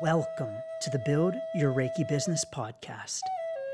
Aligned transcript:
Welcome 0.00 0.56
to 0.80 0.88
the 0.88 0.98
Build 1.00 1.34
Your 1.54 1.74
Reiki 1.74 2.08
Business 2.08 2.42
podcast. 2.54 3.20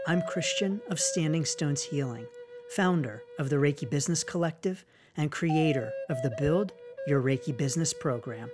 I'm 0.08 0.22
Christian 0.22 0.80
of 0.90 0.98
Standing 0.98 1.44
Stones 1.44 1.84
Healing, 1.84 2.26
founder 2.70 3.22
of 3.38 3.48
the 3.48 3.54
Reiki 3.54 3.88
Business 3.88 4.24
Collective 4.24 4.84
and 5.16 5.30
creator 5.30 5.92
of 6.10 6.20
the 6.22 6.34
Build 6.36 6.72
Your 7.06 7.22
Reiki 7.22 7.56
Business 7.56 7.92
program, 7.92 8.50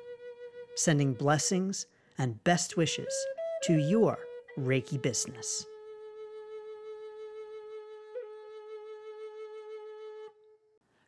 sending 0.74 1.14
blessings 1.14 1.86
and 2.18 2.44
best 2.44 2.76
wishes 2.76 3.14
to 3.62 3.78
your 3.78 4.18
Reiki 4.58 5.00
business. 5.00 5.64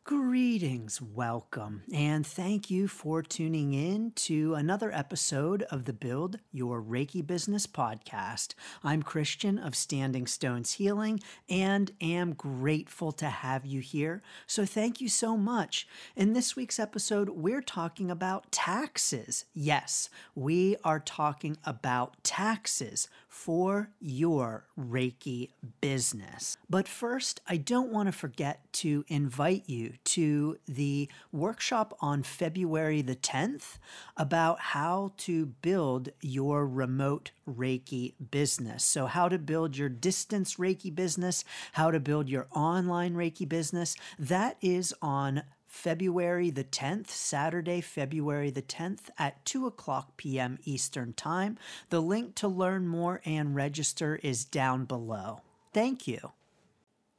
Greetings, 0.05 1.01
welcome, 1.01 1.81
and 1.91 2.27
thank 2.27 2.69
you 2.69 2.87
for 2.87 3.23
tuning 3.23 3.73
in 3.73 4.11
to 4.11 4.53
another 4.53 4.91
episode 4.91 5.63
of 5.63 5.85
the 5.85 5.93
Build 5.93 6.37
Your 6.51 6.79
Reiki 6.79 7.25
Business 7.25 7.65
podcast. 7.65 8.53
I'm 8.83 9.01
Christian 9.01 9.57
of 9.57 9.73
Standing 9.73 10.27
Stones 10.27 10.73
Healing 10.73 11.21
and 11.49 11.91
am 11.99 12.33
grateful 12.33 13.13
to 13.13 13.25
have 13.25 13.65
you 13.65 13.81
here. 13.81 14.21
So, 14.45 14.63
thank 14.63 15.01
you 15.01 15.09
so 15.09 15.35
much. 15.37 15.87
In 16.15 16.33
this 16.33 16.55
week's 16.55 16.77
episode, 16.77 17.29
we're 17.29 17.63
talking 17.63 18.11
about 18.11 18.51
taxes. 18.51 19.45
Yes, 19.55 20.11
we 20.35 20.75
are 20.83 20.99
talking 20.99 21.57
about 21.65 22.23
taxes 22.23 23.07
for 23.27 23.89
your 23.99 24.65
Reiki 24.79 25.49
business. 25.81 26.57
But 26.69 26.87
first, 26.87 27.41
I 27.47 27.57
don't 27.57 27.91
want 27.91 28.07
to 28.07 28.11
forget 28.11 28.71
to 28.73 29.03
invite 29.07 29.63
you 29.67 29.94
to 30.03 30.57
the 30.67 31.09
workshop 31.31 31.97
on 32.01 32.23
February 32.23 33.01
the 33.01 33.15
10th 33.15 33.77
about 34.17 34.59
how 34.59 35.13
to 35.17 35.45
build 35.45 36.09
your 36.21 36.67
remote 36.67 37.31
Reiki 37.47 38.13
business. 38.31 38.83
So, 38.83 39.05
how 39.05 39.29
to 39.29 39.37
build 39.37 39.77
your 39.77 39.89
distance 39.89 40.55
Reiki 40.55 40.93
business, 40.93 41.43
how 41.73 41.91
to 41.91 41.99
build 41.99 42.29
your 42.29 42.47
online 42.51 43.15
Reiki 43.15 43.47
business. 43.47 43.95
That 44.19 44.57
is 44.61 44.93
on 45.01 45.43
February 45.75 46.49
the 46.49 46.63
10th, 46.63 47.09
Saturday, 47.09 47.81
February 47.81 48.49
the 48.49 48.61
10th 48.61 49.09
at 49.19 49.43
2 49.43 49.67
o'clock 49.67 50.15
p.m. 50.15 50.57
Eastern 50.63 51.11
Time. 51.13 51.57
The 51.89 52.01
link 52.01 52.35
to 52.35 52.47
learn 52.47 52.87
more 52.87 53.21
and 53.25 53.53
register 53.53 54.15
is 54.23 54.45
down 54.45 54.85
below. 54.85 55.41
Thank 55.73 56.07
you. 56.07 56.31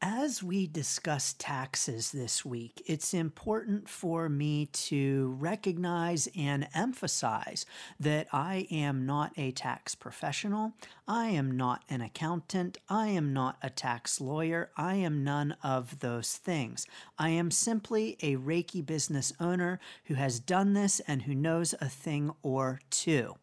As 0.02 0.42
we 0.42 0.66
discuss 0.66 1.34
taxes 1.38 2.12
this 2.12 2.44
week, 2.44 2.82
it's 2.84 3.14
important 3.14 3.88
for 3.88 4.28
me 4.28 4.66
to 4.66 5.34
recognize 5.38 6.28
and 6.36 6.68
emphasize 6.74 7.64
that 7.98 8.26
I 8.30 8.66
am 8.70 9.06
not 9.06 9.32
a 9.38 9.52
tax 9.52 9.94
professional. 9.94 10.74
I 11.08 11.28
am 11.28 11.56
not 11.56 11.82
an 11.88 12.02
accountant. 12.02 12.76
I 12.90 13.08
am 13.08 13.32
not 13.32 13.56
a 13.62 13.70
tax 13.70 14.20
lawyer. 14.20 14.70
I 14.76 14.96
am 14.96 15.24
none 15.24 15.56
of 15.62 16.00
those 16.00 16.34
things. 16.34 16.86
I 17.18 17.30
am 17.30 17.50
simply 17.50 18.18
a 18.20 18.36
Reiki 18.36 18.84
business 18.84 19.32
owner 19.40 19.80
who 20.04 20.14
has 20.14 20.40
done 20.40 20.74
this 20.74 21.00
and 21.00 21.22
who 21.22 21.34
knows 21.34 21.74
a 21.80 21.88
thing 21.88 22.32
or 22.42 22.80
two. 22.90 23.36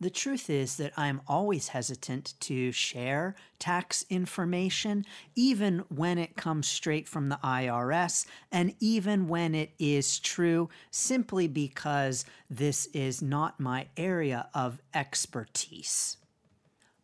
The 0.00 0.10
truth 0.10 0.50
is 0.50 0.76
that 0.76 0.92
I'm 0.96 1.20
always 1.28 1.68
hesitant 1.68 2.34
to 2.40 2.72
share 2.72 3.36
tax 3.58 4.04
information, 4.10 5.04
even 5.36 5.84
when 5.88 6.18
it 6.18 6.36
comes 6.36 6.66
straight 6.66 7.08
from 7.08 7.28
the 7.28 7.38
IRS, 7.44 8.26
and 8.50 8.74
even 8.80 9.28
when 9.28 9.54
it 9.54 9.70
is 9.78 10.18
true, 10.18 10.68
simply 10.90 11.46
because 11.46 12.24
this 12.50 12.86
is 12.86 13.22
not 13.22 13.60
my 13.60 13.86
area 13.96 14.48
of 14.52 14.80
expertise. 14.92 16.16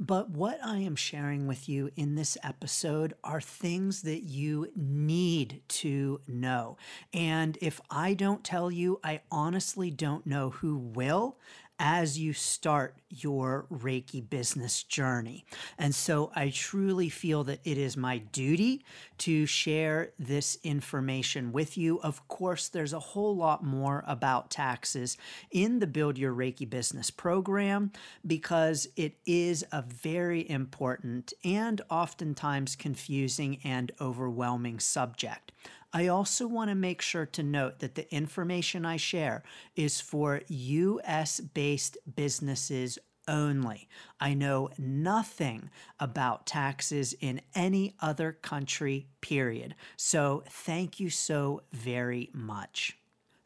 But 0.02 0.30
what 0.30 0.58
I 0.64 0.78
am 0.78 0.96
sharing 0.96 1.46
with 1.46 1.68
you 1.68 1.90
in 1.94 2.14
this 2.14 2.38
episode 2.42 3.12
are 3.22 3.40
things 3.40 4.00
that 4.02 4.22
you 4.22 4.68
need 4.74 5.60
to 5.68 6.22
know. 6.26 6.78
And 7.12 7.58
if 7.60 7.82
I 7.90 8.14
don't 8.14 8.42
tell 8.42 8.70
you, 8.70 8.98
I 9.04 9.20
honestly 9.30 9.90
don't 9.90 10.26
know 10.26 10.48
who 10.48 10.78
will 10.78 11.36
as 11.80 12.18
you 12.18 12.34
start 12.34 12.94
your 13.08 13.66
Reiki 13.72 14.28
business 14.28 14.82
journey. 14.82 15.46
And 15.78 15.94
so 15.94 16.30
I 16.36 16.50
truly 16.50 17.08
feel 17.08 17.42
that 17.44 17.60
it 17.64 17.78
is 17.78 17.96
my 17.96 18.18
duty 18.18 18.84
to 19.18 19.46
share 19.46 20.10
this 20.18 20.58
information 20.62 21.52
with 21.52 21.78
you. 21.78 21.98
Of 22.02 22.28
course, 22.28 22.68
there's 22.68 22.92
a 22.92 23.00
whole 23.00 23.34
lot 23.34 23.64
more 23.64 24.04
about 24.06 24.50
taxes 24.50 25.16
in 25.50 25.78
the 25.78 25.86
Build 25.86 26.18
Your 26.18 26.34
Reiki 26.34 26.68
Business 26.68 27.10
program 27.10 27.92
because 28.26 28.86
it 28.94 29.14
is 29.24 29.64
a 29.72 29.80
very 29.82 30.48
important 30.48 31.32
and 31.42 31.80
oftentimes 31.90 32.76
confusing 32.76 33.58
and 33.64 33.90
overwhelming 34.00 34.78
subject. 34.78 35.50
I 35.92 36.06
also 36.06 36.46
want 36.46 36.70
to 36.70 36.74
make 36.74 37.02
sure 37.02 37.26
to 37.26 37.42
note 37.42 37.80
that 37.80 37.96
the 37.96 38.12
information 38.14 38.86
I 38.86 38.96
share 38.96 39.42
is 39.74 40.00
for 40.00 40.42
US 40.48 41.40
based 41.40 41.98
businesses 42.14 42.98
only. 43.26 43.88
I 44.20 44.34
know 44.34 44.70
nothing 44.78 45.70
about 45.98 46.46
taxes 46.46 47.12
in 47.20 47.40
any 47.54 47.94
other 48.00 48.32
country, 48.32 49.08
period. 49.20 49.74
So 49.96 50.44
thank 50.48 51.00
you 51.00 51.10
so 51.10 51.62
very 51.72 52.30
much. 52.32 52.99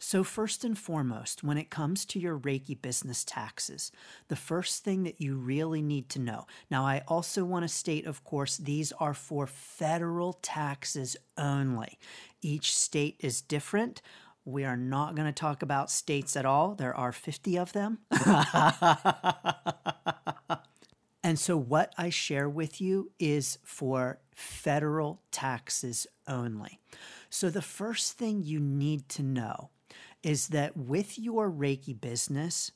So, 0.06 0.22
first 0.22 0.64
and 0.64 0.76
foremost, 0.76 1.42
when 1.42 1.56
it 1.56 1.70
comes 1.70 2.04
to 2.04 2.18
your 2.18 2.38
Reiki 2.38 2.80
business 2.80 3.24
taxes, 3.24 3.90
the 4.28 4.36
first 4.36 4.84
thing 4.84 5.04
that 5.04 5.18
you 5.18 5.34
really 5.34 5.80
need 5.80 6.10
to 6.10 6.18
know. 6.18 6.46
Now, 6.70 6.84
I 6.84 7.02
also 7.08 7.42
want 7.42 7.62
to 7.62 7.68
state, 7.68 8.04
of 8.04 8.22
course, 8.22 8.58
these 8.58 8.92
are 9.00 9.14
for 9.14 9.46
federal 9.46 10.34
taxes 10.34 11.16
only. 11.38 11.98
Each 12.42 12.76
state 12.76 13.16
is 13.20 13.40
different. 13.40 14.02
We 14.44 14.66
are 14.66 14.76
not 14.76 15.14
going 15.14 15.24
to 15.26 15.32
talk 15.32 15.62
about 15.62 15.90
states 15.90 16.36
at 16.36 16.44
all. 16.44 16.74
There 16.74 16.94
are 16.94 17.10
50 17.10 17.56
of 17.56 17.72
them. 17.72 18.00
and 21.24 21.38
so, 21.38 21.56
what 21.56 21.94
I 21.96 22.10
share 22.10 22.50
with 22.50 22.78
you 22.78 23.10
is 23.18 23.58
for 23.64 24.18
federal 24.34 25.22
taxes 25.30 26.06
only. 26.28 26.78
So, 27.30 27.48
the 27.48 27.62
first 27.62 28.18
thing 28.18 28.42
you 28.42 28.60
need 28.60 29.08
to 29.08 29.22
know 29.22 29.70
is 30.24 30.48
that 30.48 30.76
with 30.76 31.18
your 31.18 31.50
Reiki 31.50 31.98
business, 32.00 32.72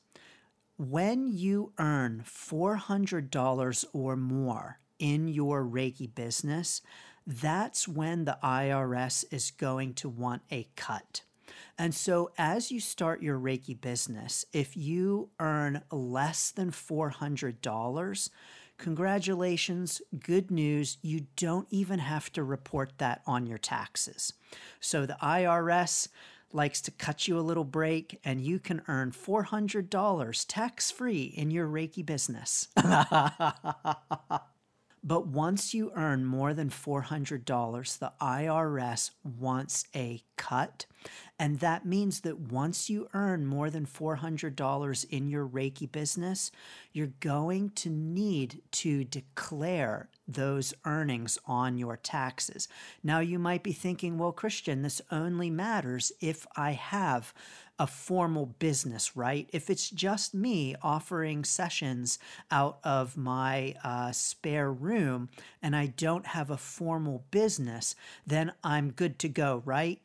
when 0.76 1.26
you 1.26 1.72
earn 1.78 2.22
$400 2.24 3.84
or 3.92 4.16
more 4.16 4.78
in 4.98 5.26
your 5.26 5.64
Reiki 5.64 6.14
business, 6.14 6.82
that's 7.26 7.88
when 7.88 8.24
the 8.26 8.38
IRS 8.44 9.24
is 9.32 9.50
going 9.50 9.94
to 9.94 10.08
want 10.08 10.42
a 10.50 10.68
cut. 10.76 11.22
And 11.76 11.94
so, 11.94 12.30
as 12.36 12.70
you 12.70 12.80
start 12.80 13.22
your 13.22 13.38
Reiki 13.38 13.78
business, 13.80 14.44
if 14.52 14.76
you 14.76 15.30
earn 15.40 15.82
less 15.90 16.50
than 16.50 16.70
$400, 16.70 18.30
congratulations, 18.78 20.02
good 20.18 20.50
news, 20.50 20.98
you 21.02 21.26
don't 21.36 21.68
even 21.70 22.00
have 22.00 22.32
to 22.32 22.42
report 22.42 22.92
that 22.98 23.22
on 23.26 23.46
your 23.46 23.58
taxes. 23.58 24.32
So, 24.80 25.06
the 25.06 25.16
IRS 25.22 26.08
likes 26.52 26.80
to 26.82 26.90
cut 26.90 27.28
you 27.28 27.38
a 27.38 27.40
little 27.40 27.64
break 27.64 28.20
and 28.24 28.40
you 28.40 28.58
can 28.58 28.82
earn 28.88 29.12
$400 29.12 30.44
tax 30.48 30.90
free 30.90 31.24
in 31.24 31.50
your 31.50 31.66
Reiki 31.68 32.04
business. 32.04 32.68
but 35.04 35.26
once 35.26 35.74
you 35.74 35.92
earn 35.94 36.24
more 36.24 36.54
than 36.54 36.70
$400, 36.70 37.98
the 37.98 38.12
IRS 38.20 39.10
wants 39.38 39.84
a 39.94 40.22
cut. 40.36 40.86
And 41.38 41.60
that 41.60 41.84
means 41.86 42.20
that 42.20 42.38
once 42.40 42.90
you 42.90 43.08
earn 43.14 43.46
more 43.46 43.70
than 43.70 43.86
$400 43.86 45.06
in 45.10 45.28
your 45.28 45.46
Reiki 45.46 45.90
business, 45.90 46.50
you're 46.92 47.12
going 47.20 47.70
to 47.70 47.90
need 47.90 48.62
to 48.72 49.04
declare 49.04 50.08
those 50.28 50.74
earnings 50.84 51.38
on 51.46 51.78
your 51.78 51.96
taxes. 51.96 52.68
Now, 53.02 53.20
you 53.20 53.38
might 53.38 53.62
be 53.62 53.72
thinking, 53.72 54.18
well, 54.18 54.32
Christian, 54.32 54.82
this 54.82 55.00
only 55.10 55.48
matters 55.48 56.12
if 56.20 56.46
I 56.54 56.72
have 56.72 57.32
a 57.78 57.86
formal 57.86 58.46
business, 58.46 59.16
right? 59.16 59.48
If 59.52 59.70
it's 59.70 59.88
just 59.88 60.34
me 60.34 60.74
offering 60.82 61.44
sessions 61.44 62.18
out 62.50 62.78
of 62.84 63.16
my 63.16 63.74
uh, 63.84 64.12
spare 64.12 64.70
room 64.72 65.30
and 65.62 65.74
I 65.74 65.86
don't 65.86 66.26
have 66.26 66.50
a 66.50 66.56
formal 66.56 67.24
business, 67.30 67.94
then 68.26 68.52
I'm 68.64 68.90
good 68.90 69.18
to 69.20 69.28
go, 69.28 69.62
right? 69.64 70.00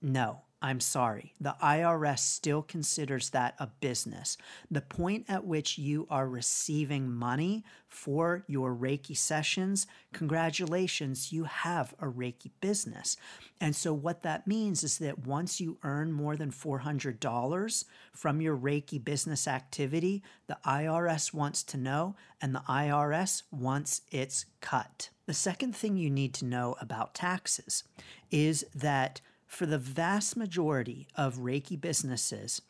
No, 0.00 0.42
I'm 0.66 0.80
sorry, 0.80 1.32
the 1.40 1.54
IRS 1.62 2.18
still 2.18 2.60
considers 2.60 3.30
that 3.30 3.54
a 3.60 3.68
business. 3.68 4.36
The 4.68 4.80
point 4.80 5.26
at 5.28 5.44
which 5.44 5.78
you 5.78 6.08
are 6.10 6.28
receiving 6.28 7.08
money 7.08 7.62
for 7.86 8.42
your 8.48 8.74
Reiki 8.74 9.16
sessions, 9.16 9.86
congratulations, 10.12 11.32
you 11.32 11.44
have 11.44 11.94
a 12.00 12.06
Reiki 12.06 12.50
business. 12.60 13.16
And 13.60 13.76
so, 13.76 13.94
what 13.94 14.22
that 14.22 14.48
means 14.48 14.82
is 14.82 14.98
that 14.98 15.24
once 15.24 15.60
you 15.60 15.78
earn 15.84 16.10
more 16.10 16.34
than 16.34 16.50
$400 16.50 17.84
from 18.12 18.40
your 18.40 18.56
Reiki 18.56 19.02
business 19.02 19.46
activity, 19.46 20.24
the 20.48 20.58
IRS 20.66 21.32
wants 21.32 21.62
to 21.62 21.76
know, 21.76 22.16
and 22.42 22.52
the 22.52 22.64
IRS 22.68 23.44
wants 23.52 24.00
its 24.10 24.46
cut. 24.60 25.10
The 25.26 25.32
second 25.32 25.76
thing 25.76 25.96
you 25.96 26.10
need 26.10 26.34
to 26.34 26.44
know 26.44 26.74
about 26.80 27.14
taxes 27.14 27.84
is 28.32 28.66
that 28.74 29.20
for 29.46 29.66
the 29.66 29.78
vast 29.78 30.36
majority 30.36 31.06
of 31.16 31.36
Reiki 31.36 31.80
businesses, 31.80 32.62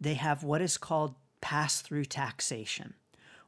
they 0.00 0.14
have 0.14 0.42
what 0.42 0.62
is 0.62 0.78
called 0.78 1.14
pass 1.40 1.80
through 1.80 2.04
taxation, 2.06 2.94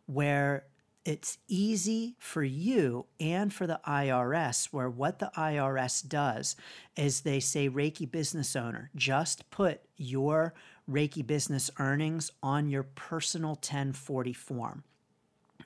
where 0.07 0.65
it's 1.05 1.39
easy 1.49 2.15
for 2.19 2.43
you 2.43 3.07
and 3.19 3.53
for 3.53 3.67
the 3.67 3.81
IRS, 3.87 4.67
where 4.67 4.91
what 4.91 5.19
the 5.19 5.31
IRS 5.37 6.07
does 6.07 6.57
is 6.97 7.23
they 7.23 7.41
say, 7.41 7.69
Reiki 7.69 8.11
business 8.11 8.55
owner, 8.55 8.91
just 8.95 9.49
put 9.51 9.81
your 9.97 10.53
Reiki 10.91 11.27
business 11.27 11.71
earnings 11.79 12.31
on 12.43 12.69
your 12.69 12.83
personal 12.83 13.51
1040 13.51 14.33
form. 14.33 14.85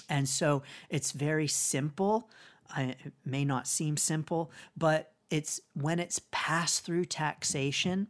And 0.09 0.29
so 0.29 0.63
it's 0.89 1.13
very 1.13 1.49
simple. 1.49 2.31
it 2.77 3.13
may 3.25 3.45
not 3.45 3.67
seem 3.67 3.97
simple, 3.97 4.51
but 4.77 5.14
it's 5.31 5.61
when 5.75 5.99
it's 5.99 6.21
passed 6.31 6.85
through 6.85 7.07
taxation, 7.07 8.09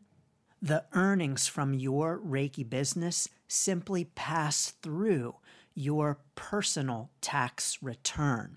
the 0.60 0.84
earnings 0.92 1.46
from 1.46 1.74
your 1.74 2.18
Reiki 2.18 2.68
business 2.68 3.28
simply 3.48 4.04
pass 4.04 4.70
through 4.82 5.36
your 5.74 6.18
personal 6.36 7.10
tax 7.20 7.78
return. 7.82 8.56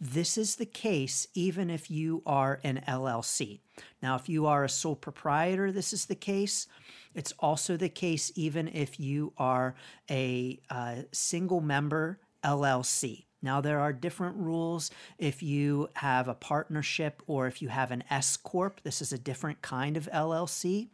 This 0.00 0.36
is 0.36 0.56
the 0.56 0.66
case 0.66 1.26
even 1.34 1.70
if 1.70 1.90
you 1.90 2.22
are 2.26 2.60
an 2.62 2.82
LLC. 2.86 3.60
Now, 4.02 4.16
if 4.16 4.28
you 4.28 4.46
are 4.46 4.64
a 4.64 4.68
sole 4.68 4.96
proprietor, 4.96 5.72
this 5.72 5.92
is 5.92 6.06
the 6.06 6.14
case. 6.14 6.66
It's 7.14 7.32
also 7.38 7.76
the 7.76 7.88
case 7.88 8.30
even 8.36 8.68
if 8.68 9.00
you 9.00 9.32
are 9.38 9.74
a 10.10 10.60
uh, 10.70 10.96
single 11.12 11.60
member 11.60 12.20
LLC. 12.44 13.24
Now, 13.40 13.60
there 13.60 13.80
are 13.80 13.92
different 13.92 14.36
rules 14.36 14.90
if 15.18 15.42
you 15.42 15.88
have 15.94 16.28
a 16.28 16.34
partnership 16.34 17.22
or 17.26 17.46
if 17.46 17.62
you 17.62 17.68
have 17.68 17.90
an 17.90 18.04
S 18.10 18.36
Corp. 18.36 18.80
This 18.82 19.00
is 19.00 19.12
a 19.12 19.18
different 19.18 19.62
kind 19.62 19.96
of 19.96 20.08
LLC. 20.12 20.88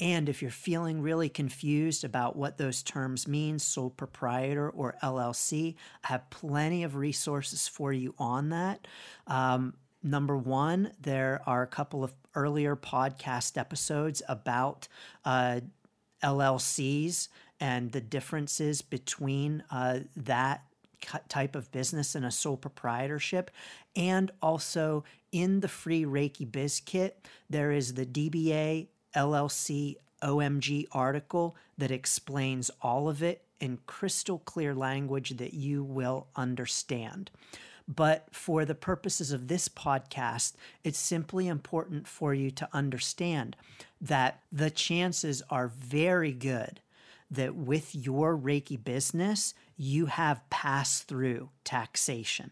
And 0.00 0.28
if 0.28 0.42
you're 0.42 0.50
feeling 0.50 1.00
really 1.00 1.28
confused 1.28 2.02
about 2.02 2.34
what 2.34 2.58
those 2.58 2.82
terms 2.82 3.28
mean, 3.28 3.60
sole 3.60 3.90
proprietor 3.90 4.68
or 4.68 4.96
LLC, 5.02 5.76
I 6.02 6.08
have 6.08 6.28
plenty 6.30 6.82
of 6.82 6.96
resources 6.96 7.68
for 7.68 7.92
you 7.92 8.14
on 8.18 8.48
that. 8.48 8.88
Um, 9.28 9.74
number 10.02 10.36
one, 10.36 10.92
there 11.00 11.40
are 11.46 11.62
a 11.62 11.68
couple 11.68 12.02
of 12.02 12.12
earlier 12.34 12.74
podcast 12.74 13.56
episodes 13.56 14.20
about 14.28 14.88
uh, 15.24 15.60
LLCs 16.24 17.28
and 17.60 17.92
the 17.92 18.00
differences 18.00 18.82
between 18.82 19.62
uh, 19.70 20.00
that 20.16 20.64
type 21.28 21.54
of 21.54 21.70
business 21.72 22.14
and 22.14 22.24
a 22.24 22.30
sole 22.30 22.56
proprietorship. 22.56 23.50
And 23.96 24.30
also 24.42 25.04
in 25.32 25.60
the 25.60 25.68
free 25.68 26.04
Reiki 26.04 26.50
Biz 26.50 26.80
Kit, 26.80 27.26
there 27.48 27.72
is 27.72 27.94
the 27.94 28.06
DBA 28.06 28.88
LLC 29.14 29.96
OMG 30.22 30.86
article 30.92 31.56
that 31.76 31.90
explains 31.90 32.70
all 32.80 33.08
of 33.08 33.22
it 33.22 33.42
in 33.60 33.78
crystal 33.86 34.38
clear 34.40 34.74
language 34.74 35.30
that 35.36 35.54
you 35.54 35.84
will 35.84 36.26
understand. 36.34 37.30
But 37.86 38.28
for 38.32 38.64
the 38.64 38.74
purposes 38.74 39.30
of 39.30 39.48
this 39.48 39.68
podcast, 39.68 40.54
it's 40.82 40.98
simply 40.98 41.48
important 41.48 42.08
for 42.08 42.32
you 42.32 42.50
to 42.52 42.68
understand 42.72 43.56
that 44.00 44.40
the 44.50 44.70
chances 44.70 45.42
are 45.50 45.68
very 45.68 46.32
good 46.32 46.80
that 47.30 47.54
with 47.54 47.94
your 47.94 48.36
Reiki 48.36 48.82
business, 48.82 49.54
you 49.76 50.06
have 50.06 50.48
passed 50.50 51.08
through 51.08 51.50
taxation, 51.64 52.50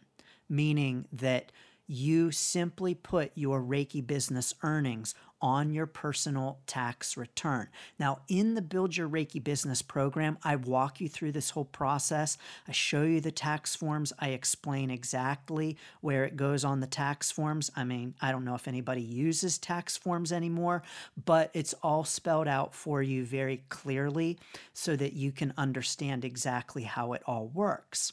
meaning 0.48 1.06
that 1.12 1.52
you 1.86 2.30
simply 2.30 2.94
put 2.94 3.32
your 3.34 3.60
Reiki 3.60 4.06
business 4.06 4.54
earnings 4.62 5.14
on 5.42 5.72
your 5.72 5.86
personal 5.86 6.60
tax 6.66 7.16
return. 7.16 7.66
Now, 7.98 8.20
in 8.28 8.54
the 8.54 8.62
Build 8.62 8.96
Your 8.96 9.08
Reiki 9.08 9.42
Business 9.42 9.82
program, 9.82 10.38
I 10.44 10.54
walk 10.54 11.00
you 11.00 11.08
through 11.08 11.32
this 11.32 11.50
whole 11.50 11.64
process. 11.64 12.38
I 12.68 12.72
show 12.72 13.02
you 13.02 13.20
the 13.20 13.32
tax 13.32 13.74
forms. 13.74 14.12
I 14.20 14.28
explain 14.28 14.88
exactly 14.90 15.76
where 16.00 16.24
it 16.24 16.36
goes 16.36 16.64
on 16.64 16.78
the 16.78 16.86
tax 16.86 17.32
forms. 17.32 17.70
I 17.74 17.82
mean, 17.82 18.14
I 18.20 18.30
don't 18.30 18.44
know 18.44 18.54
if 18.54 18.68
anybody 18.68 19.02
uses 19.02 19.58
tax 19.58 19.96
forms 19.96 20.30
anymore, 20.30 20.84
but 21.24 21.50
it's 21.54 21.74
all 21.82 22.04
spelled 22.04 22.48
out 22.48 22.72
for 22.72 23.02
you 23.02 23.24
very 23.24 23.64
clearly 23.68 24.38
so 24.72 24.94
that 24.94 25.14
you 25.14 25.32
can 25.32 25.52
understand 25.58 26.24
exactly 26.24 26.84
how 26.84 27.14
it 27.14 27.22
all 27.26 27.48
works 27.48 28.12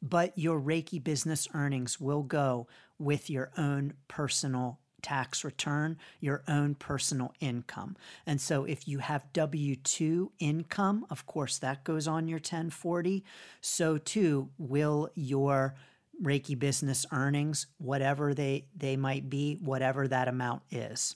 but 0.00 0.36
your 0.36 0.60
Reiki 0.60 1.02
business 1.02 1.48
earnings 1.54 2.00
will 2.00 2.22
go 2.22 2.66
with 2.98 3.30
your 3.30 3.50
own 3.56 3.94
personal 4.08 4.78
tax 5.02 5.44
return 5.44 5.96
your 6.20 6.42
own 6.48 6.74
personal 6.74 7.32
income. 7.40 7.96
And 8.26 8.40
so 8.40 8.64
if 8.64 8.88
you 8.88 8.98
have 8.98 9.32
W 9.32 9.76
2 9.76 10.32
income, 10.38 11.06
of 11.10 11.26
course, 11.26 11.58
that 11.58 11.84
goes 11.84 12.08
on 12.08 12.28
your 12.28 12.38
1040. 12.38 13.24
So 13.60 13.98
too 13.98 14.50
will 14.58 15.10
your 15.14 15.74
Reiki 16.22 16.58
business 16.58 17.06
earnings, 17.12 17.66
whatever 17.78 18.34
they, 18.34 18.66
they 18.76 18.96
might 18.96 19.30
be, 19.30 19.54
whatever 19.60 20.08
that 20.08 20.26
amount 20.26 20.62
is. 20.70 21.14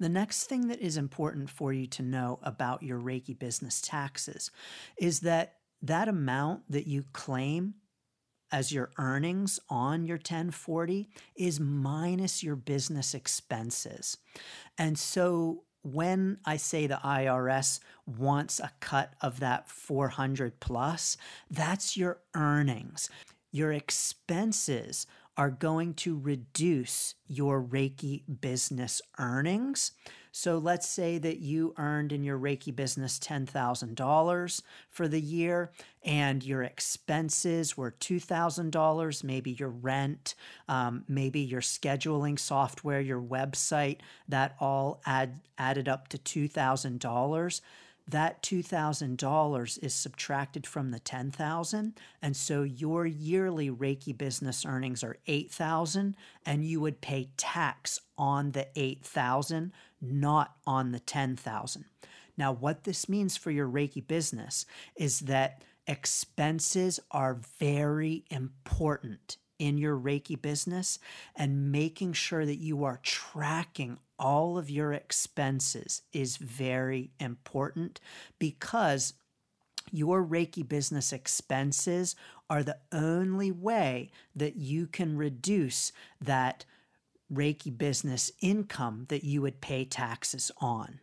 The 0.00 0.08
next 0.08 0.44
thing 0.44 0.66
that 0.68 0.80
is 0.80 0.96
important 0.96 1.48
for 1.48 1.72
you 1.72 1.86
to 1.86 2.02
know 2.02 2.40
about 2.42 2.82
your 2.82 2.98
Reiki 2.98 3.38
business 3.38 3.80
taxes 3.80 4.50
is 4.96 5.20
that 5.20 5.58
that 5.82 6.08
amount 6.08 6.62
that 6.68 6.88
you 6.88 7.04
claim 7.12 7.74
as 8.52 8.72
your 8.72 8.90
earnings 8.98 9.58
on 9.68 10.04
your 10.04 10.16
1040 10.16 11.08
is 11.36 11.60
minus 11.60 12.42
your 12.42 12.56
business 12.56 13.14
expenses. 13.14 14.18
And 14.78 14.98
so 14.98 15.64
when 15.82 16.38
I 16.44 16.56
say 16.56 16.86
the 16.86 17.00
IRS 17.04 17.80
wants 18.06 18.58
a 18.58 18.72
cut 18.80 19.14
of 19.20 19.40
that 19.40 19.68
400 19.68 20.58
plus, 20.60 21.16
that's 21.50 21.96
your 21.96 22.20
earnings. 22.34 23.10
Your 23.52 23.72
expenses 23.72 25.06
are 25.36 25.50
going 25.50 25.94
to 25.94 26.18
reduce 26.18 27.14
your 27.26 27.62
Reiki 27.62 28.22
business 28.40 29.02
earnings. 29.18 29.92
So 30.36 30.58
let's 30.58 30.88
say 30.88 31.18
that 31.18 31.38
you 31.38 31.74
earned 31.78 32.10
in 32.10 32.24
your 32.24 32.40
Reiki 32.40 32.74
business 32.74 33.20
$10,000 33.20 34.62
for 34.90 35.06
the 35.06 35.20
year 35.20 35.70
and 36.04 36.42
your 36.42 36.64
expenses 36.64 37.76
were 37.76 37.92
$2,000, 37.92 39.22
maybe 39.22 39.52
your 39.52 39.68
rent, 39.68 40.34
um, 40.68 41.04
maybe 41.06 41.38
your 41.38 41.60
scheduling 41.60 42.36
software, 42.36 43.00
your 43.00 43.22
website, 43.22 43.98
that 44.26 44.56
all 44.58 45.00
add, 45.06 45.38
added 45.56 45.88
up 45.88 46.08
to 46.08 46.18
$2,000 46.18 47.60
that 48.06 48.42
$2,000 48.42 49.82
is 49.82 49.94
subtracted 49.94 50.66
from 50.66 50.90
the 50.90 50.98
10,000 50.98 51.98
and 52.20 52.36
so 52.36 52.62
your 52.62 53.06
yearly 53.06 53.70
Reiki 53.70 54.16
business 54.16 54.66
earnings 54.66 55.02
are 55.02 55.16
8,000 55.26 56.14
and 56.44 56.64
you 56.64 56.80
would 56.80 57.00
pay 57.00 57.30
tax 57.38 58.00
on 58.18 58.52
the 58.52 58.68
8,000 58.76 59.72
not 60.04 60.56
on 60.66 60.92
the 60.92 61.00
10,000. 61.00 61.84
Now 62.36 62.52
what 62.52 62.84
this 62.84 63.08
means 63.08 63.36
for 63.36 63.50
your 63.50 63.68
Reiki 63.68 64.06
business 64.06 64.66
is 64.96 65.20
that 65.20 65.62
expenses 65.86 66.98
are 67.10 67.40
very 67.58 68.24
important 68.30 69.36
in 69.58 69.78
your 69.78 69.96
Reiki 69.96 70.40
business 70.40 70.98
and 71.36 71.70
making 71.70 72.12
sure 72.12 72.44
that 72.44 72.58
you 72.58 72.84
are 72.84 73.00
tracking 73.02 73.98
all 74.18 74.58
of 74.58 74.70
your 74.70 74.92
expenses 74.92 76.02
is 76.12 76.36
very 76.36 77.10
important 77.20 78.00
because 78.38 79.14
your 79.92 80.24
Reiki 80.24 80.66
business 80.66 81.12
expenses 81.12 82.16
are 82.50 82.62
the 82.62 82.78
only 82.92 83.50
way 83.50 84.10
that 84.34 84.56
you 84.56 84.86
can 84.86 85.16
reduce 85.16 85.92
that 86.20 86.64
Reiki 87.34 87.76
business 87.76 88.30
income 88.40 89.06
that 89.08 89.24
you 89.24 89.42
would 89.42 89.60
pay 89.60 89.84
taxes 89.84 90.50
on. 90.58 91.00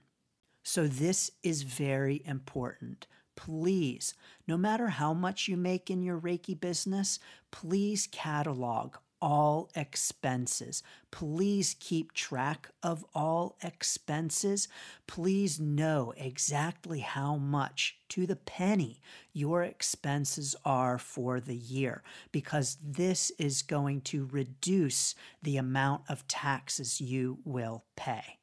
So, 0.64 0.88
this 0.88 1.32
is 1.44 1.64
very 1.64 2.22
important. 2.26 3.08
Please, 3.36 4.14
no 4.48 4.58
matter 4.58 4.90
how 4.90 5.14
much 5.14 5.48
you 5.48 5.58
make 5.58 5.90
in 5.90 6.04
your 6.04 6.20
Reiki 6.20 6.60
business, 6.60 7.20
please 7.50 8.08
catalog 8.12 8.96
all 9.22 9.70
expenses. 9.76 10.82
Please 11.12 11.76
keep 11.80 12.14
track 12.14 12.70
of 12.82 13.06
all 13.14 13.56
expenses. 13.62 14.68
Please 15.08 15.60
know 15.60 16.14
exactly 16.18 17.00
how 17.00 17.36
much 17.36 17.98
to 18.10 18.26
the 18.26 18.36
penny 18.36 19.00
your 19.34 19.64
expenses 19.64 20.56
are 20.66 20.98
for 20.98 21.40
the 21.40 21.56
year 21.56 22.04
because 22.32 22.78
this 22.84 23.32
is 23.38 23.62
going 23.62 24.02
to 24.02 24.26
reduce 24.32 25.16
the 25.44 25.58
amount 25.58 26.04
of 26.10 26.28
taxes 26.28 27.00
you 27.00 27.40
will 27.46 27.86
pay. 27.96 28.40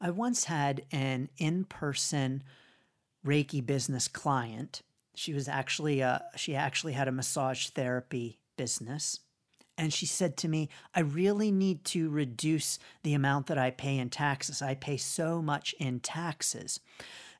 I 0.00 0.10
once 0.10 0.44
had 0.44 0.84
an 0.92 1.30
in 1.38 1.64
person 1.64 2.42
Reiki 3.26 3.64
business 3.64 4.08
client. 4.08 4.82
She 5.14 5.32
was 5.32 5.48
actually 5.48 6.00
a, 6.00 6.22
she 6.36 6.54
actually 6.54 6.92
had 6.92 7.08
a 7.08 7.12
massage 7.12 7.68
therapy 7.68 8.38
business. 8.56 9.20
And 9.78 9.92
she 9.92 10.06
said 10.06 10.36
to 10.38 10.48
me, 10.48 10.68
I 10.94 11.00
really 11.00 11.50
need 11.50 11.84
to 11.86 12.08
reduce 12.08 12.78
the 13.02 13.14
amount 13.14 13.46
that 13.46 13.58
I 13.58 13.70
pay 13.70 13.98
in 13.98 14.10
taxes. 14.10 14.62
I 14.62 14.74
pay 14.74 14.96
so 14.96 15.42
much 15.42 15.74
in 15.78 16.00
taxes. 16.00 16.80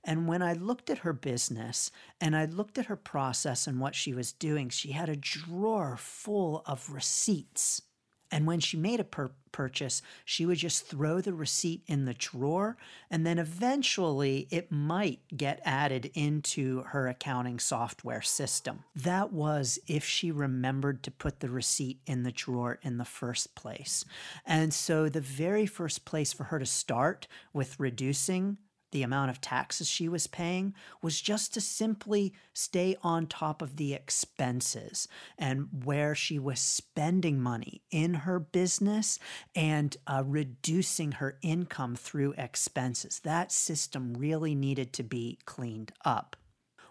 And 0.04 0.28
when 0.28 0.42
I 0.42 0.52
looked 0.52 0.88
at 0.88 0.98
her 0.98 1.12
business 1.12 1.90
and 2.20 2.36
I 2.36 2.44
looked 2.44 2.78
at 2.78 2.86
her 2.86 2.96
process 2.96 3.66
and 3.66 3.80
what 3.80 3.94
she 3.94 4.14
was 4.14 4.32
doing, 4.32 4.68
she 4.68 4.92
had 4.92 5.08
a 5.08 5.16
drawer 5.16 5.96
full 5.96 6.62
of 6.66 6.90
receipts. 6.90 7.82
And 8.30 8.46
when 8.46 8.60
she 8.60 8.76
made 8.76 9.00
a 9.00 9.04
pur- 9.04 9.30
purchase, 9.52 10.02
she 10.24 10.44
would 10.44 10.58
just 10.58 10.86
throw 10.86 11.20
the 11.20 11.32
receipt 11.32 11.82
in 11.86 12.04
the 12.04 12.14
drawer, 12.14 12.76
and 13.10 13.24
then 13.24 13.38
eventually 13.38 14.48
it 14.50 14.70
might 14.70 15.20
get 15.34 15.62
added 15.64 16.10
into 16.14 16.82
her 16.82 17.08
accounting 17.08 17.58
software 17.58 18.20
system. 18.22 18.84
That 18.94 19.32
was 19.32 19.78
if 19.86 20.04
she 20.04 20.30
remembered 20.30 21.02
to 21.04 21.10
put 21.10 21.40
the 21.40 21.48
receipt 21.48 22.00
in 22.06 22.22
the 22.22 22.32
drawer 22.32 22.78
in 22.82 22.98
the 22.98 23.04
first 23.04 23.54
place. 23.54 24.04
And 24.44 24.74
so, 24.74 25.08
the 25.08 25.20
very 25.20 25.66
first 25.66 26.04
place 26.04 26.32
for 26.32 26.44
her 26.44 26.58
to 26.58 26.66
start 26.66 27.26
with 27.52 27.80
reducing 27.80 28.58
the 28.92 29.02
amount 29.02 29.30
of 29.30 29.40
taxes 29.40 29.88
she 29.88 30.08
was 30.08 30.26
paying 30.26 30.74
was 31.02 31.20
just 31.20 31.52
to 31.54 31.60
simply 31.60 32.32
stay 32.52 32.96
on 33.02 33.26
top 33.26 33.62
of 33.62 33.76
the 33.76 33.94
expenses 33.94 35.08
and 35.38 35.68
where 35.84 36.14
she 36.14 36.38
was 36.38 36.60
spending 36.60 37.40
money 37.40 37.82
in 37.90 38.14
her 38.14 38.38
business 38.38 39.18
and 39.54 39.96
uh, 40.06 40.22
reducing 40.24 41.12
her 41.12 41.38
income 41.42 41.96
through 41.96 42.34
expenses. 42.38 43.20
That 43.20 43.52
system 43.52 44.14
really 44.14 44.54
needed 44.54 44.92
to 44.94 45.02
be 45.02 45.38
cleaned 45.44 45.92
up. 46.04 46.36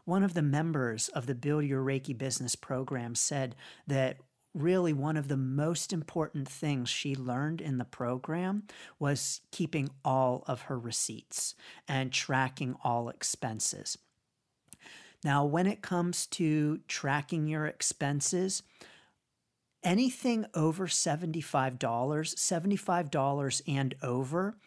One 0.04 0.24
of 0.24 0.36
the 0.36 0.44
members 0.44 1.08
of 1.10 1.26
the 1.26 1.34
Build 1.34 1.66
Your 1.66 1.84
Reiki 1.84 2.16
Business 2.16 2.56
program 2.56 3.16
said 3.16 3.56
that 3.88 4.18
really 4.56 4.94
one 4.94 5.18
of 5.18 5.28
the 5.28 5.38
most 5.38 5.92
important 5.92 6.48
things 6.48 6.90
she 6.90 7.16
learned 7.16 7.62
in 7.62 7.78
the 7.78 7.86
program 7.86 8.64
was 8.98 9.42
keeping 9.52 9.90
all 10.04 10.44
of 10.48 10.64
her 10.64 10.80
receipts 10.80 11.54
and 11.88 12.12
tracking 12.12 12.76
all 12.84 13.10
expenses. 13.10 13.98
Now, 15.24 15.44
when 15.44 15.68
it 15.68 15.82
comes 15.82 16.26
to 16.28 16.80
tracking 16.88 17.48
your 17.48 17.66
expenses, 17.66 18.64
anything 19.84 20.46
over 20.54 20.88
$75, 20.88 21.78
$75 21.78 23.62
and 23.68 23.96
over, 24.02 24.58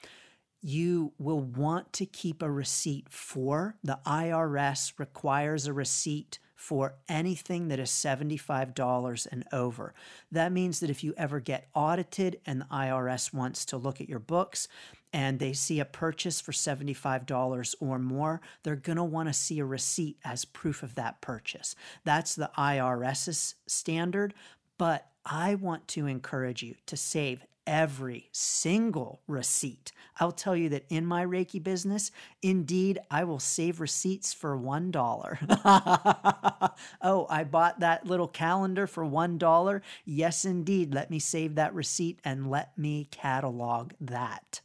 you 0.61 1.13
will 1.19 1.41
want 1.41 1.93
to 1.95 2.07
keep 2.07 2.43
a 2.43 2.51
receipt 2.51 3.09
for. 3.09 3.77
The 3.85 4.01
IRS 4.05 4.95
requires 4.99 5.67
a 5.67 5.73
receipt 5.73 6.41
for 6.59 6.97
anything 7.09 7.69
that 7.69 7.79
is 7.79 7.89
$75 7.89 9.29
and 9.31 9.45
over. 9.53 9.95
That 10.33 10.51
means 10.51 10.81
that 10.81 10.91
if 10.91 11.05
you 11.05 11.15
ever 11.17 11.39
get 11.39 11.69
audited 11.73 12.41
and 12.45 12.61
the 12.61 12.67
IRS 12.67 13.33
wants 13.33 13.65
to 13.67 13.77
look 13.77 14.01
at 14.01 14.09
your 14.09 14.19
books 14.19 14.67
and 15.13 15.39
they 15.39 15.53
see 15.53 15.79
a 15.79 15.85
purchase 15.85 16.41
for 16.41 16.51
$75 16.51 17.77
or 17.79 17.99
more, 18.01 18.41
they're 18.65 18.75
going 18.75 18.97
to 18.97 19.05
want 19.05 19.29
to 19.29 19.33
see 19.33 19.61
a 19.61 19.65
receipt 19.65 20.19
as 20.25 20.45
proof 20.45 20.83
of 20.83 20.97
that 20.97 21.21
purchase. 21.21 21.77
That's 22.03 22.35
the 22.35 22.51
IRS's 22.59 23.55
standard, 23.69 24.35
but 24.79 25.07
I 25.25 25.55
want 25.55 25.87
to 25.89 26.07
encourage 26.07 26.65
you 26.65 26.75
to 26.87 26.97
save 26.97 27.47
every 27.69 28.31
single 28.33 29.21
receipt. 29.29 29.93
I'll 30.19 30.33
tell 30.33 30.57
you 30.57 30.71
that 30.71 30.87
in 30.89 31.05
my 31.05 31.25
Reiki 31.25 31.63
business, 31.63 32.11
indeed, 32.43 32.99
I 33.11 33.25
will 33.25 33.39
save 33.39 33.79
receipts 33.79 34.33
for 34.33 34.57
$1. 34.57 36.73
oh, 37.03 37.27
I 37.29 37.45
bought 37.45 37.81
that 37.81 38.07
little 38.07 38.27
calendar 38.27 38.87
for 38.87 39.05
$1. 39.05 39.83
Yes, 40.07 40.47
indeed. 40.47 40.95
Let 40.95 41.11
me 41.11 41.19
save 41.19 41.57
that 41.57 41.75
receipt 41.75 42.21
and 42.25 42.51
let 42.51 42.77
me 42.79 43.07
catalog 43.11 43.93
that. 44.01 44.63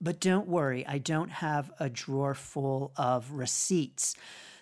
But 0.00 0.18
don't 0.18 0.48
worry, 0.48 0.84
I 0.84 0.98
don't 0.98 1.30
have 1.30 1.70
a 1.78 1.88
drawer 1.88 2.34
full 2.34 2.90
of 2.96 3.30
receipts. 3.30 4.16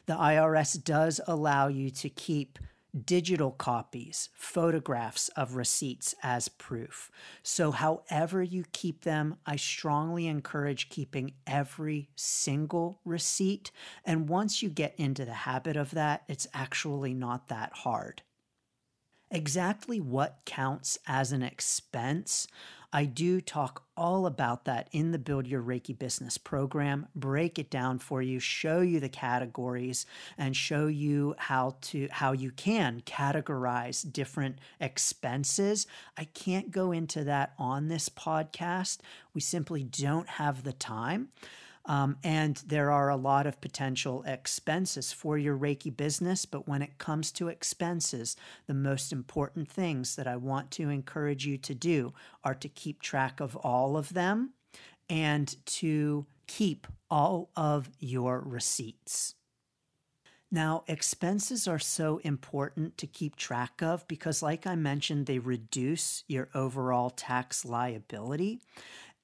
The 0.04 0.16
IRS 0.16 0.84
does 0.84 1.18
allow 1.26 1.68
you 1.68 1.88
to 1.90 2.10
keep 2.10 2.58
digital 3.04 3.50
copies, 3.50 4.28
photographs 4.34 5.28
of 5.30 5.54
receipts 5.54 6.14
as 6.22 6.48
proof. 6.48 7.10
So, 7.42 7.70
however 7.70 8.42
you 8.42 8.64
keep 8.72 9.02
them, 9.02 9.36
I 9.46 9.56
strongly 9.56 10.26
encourage 10.26 10.88
keeping 10.88 11.32
every 11.46 12.08
single 12.16 13.00
receipt. 13.04 13.70
And 14.04 14.28
once 14.28 14.62
you 14.62 14.68
get 14.68 14.94
into 14.96 15.24
the 15.24 15.32
habit 15.32 15.76
of 15.76 15.92
that, 15.92 16.22
it's 16.28 16.46
actually 16.52 17.14
not 17.14 17.48
that 17.48 17.72
hard. 17.72 18.22
Exactly 19.30 20.00
what 20.00 20.40
counts 20.44 20.98
as 21.06 21.30
an 21.30 21.42
expense? 21.42 22.48
I 22.92 23.04
do 23.04 23.40
talk 23.40 23.84
all 23.96 24.26
about 24.26 24.64
that 24.64 24.88
in 24.90 25.12
the 25.12 25.18
Build 25.18 25.46
Your 25.46 25.62
Reiki 25.62 25.96
Business 25.96 26.38
program, 26.38 27.06
break 27.14 27.56
it 27.58 27.70
down 27.70 28.00
for 28.00 28.20
you, 28.20 28.40
show 28.40 28.80
you 28.80 28.98
the 28.98 29.08
categories 29.08 30.06
and 30.36 30.56
show 30.56 30.88
you 30.88 31.36
how 31.38 31.76
to 31.82 32.08
how 32.10 32.32
you 32.32 32.50
can 32.50 33.02
categorize 33.02 34.10
different 34.10 34.58
expenses. 34.80 35.86
I 36.16 36.24
can't 36.24 36.72
go 36.72 36.90
into 36.90 37.22
that 37.24 37.52
on 37.58 37.86
this 37.86 38.08
podcast. 38.08 38.98
We 39.34 39.40
simply 39.40 39.84
don't 39.84 40.28
have 40.28 40.64
the 40.64 40.72
time. 40.72 41.28
Um, 41.86 42.16
and 42.22 42.56
there 42.66 42.90
are 42.90 43.08
a 43.08 43.16
lot 43.16 43.46
of 43.46 43.60
potential 43.60 44.22
expenses 44.26 45.12
for 45.12 45.38
your 45.38 45.56
Reiki 45.56 45.94
business. 45.94 46.44
But 46.44 46.68
when 46.68 46.82
it 46.82 46.98
comes 46.98 47.32
to 47.32 47.48
expenses, 47.48 48.36
the 48.66 48.74
most 48.74 49.12
important 49.12 49.68
things 49.68 50.16
that 50.16 50.26
I 50.26 50.36
want 50.36 50.70
to 50.72 50.90
encourage 50.90 51.46
you 51.46 51.56
to 51.58 51.74
do 51.74 52.12
are 52.44 52.54
to 52.54 52.68
keep 52.68 53.00
track 53.00 53.40
of 53.40 53.56
all 53.56 53.96
of 53.96 54.12
them 54.12 54.52
and 55.08 55.56
to 55.66 56.26
keep 56.46 56.86
all 57.10 57.50
of 57.56 57.90
your 57.98 58.40
receipts. 58.40 59.34
Now, 60.52 60.82
expenses 60.88 61.68
are 61.68 61.78
so 61.78 62.18
important 62.18 62.98
to 62.98 63.06
keep 63.06 63.36
track 63.36 63.82
of 63.82 64.06
because, 64.08 64.42
like 64.42 64.66
I 64.66 64.74
mentioned, 64.74 65.26
they 65.26 65.38
reduce 65.38 66.24
your 66.26 66.48
overall 66.54 67.10
tax 67.10 67.64
liability. 67.64 68.60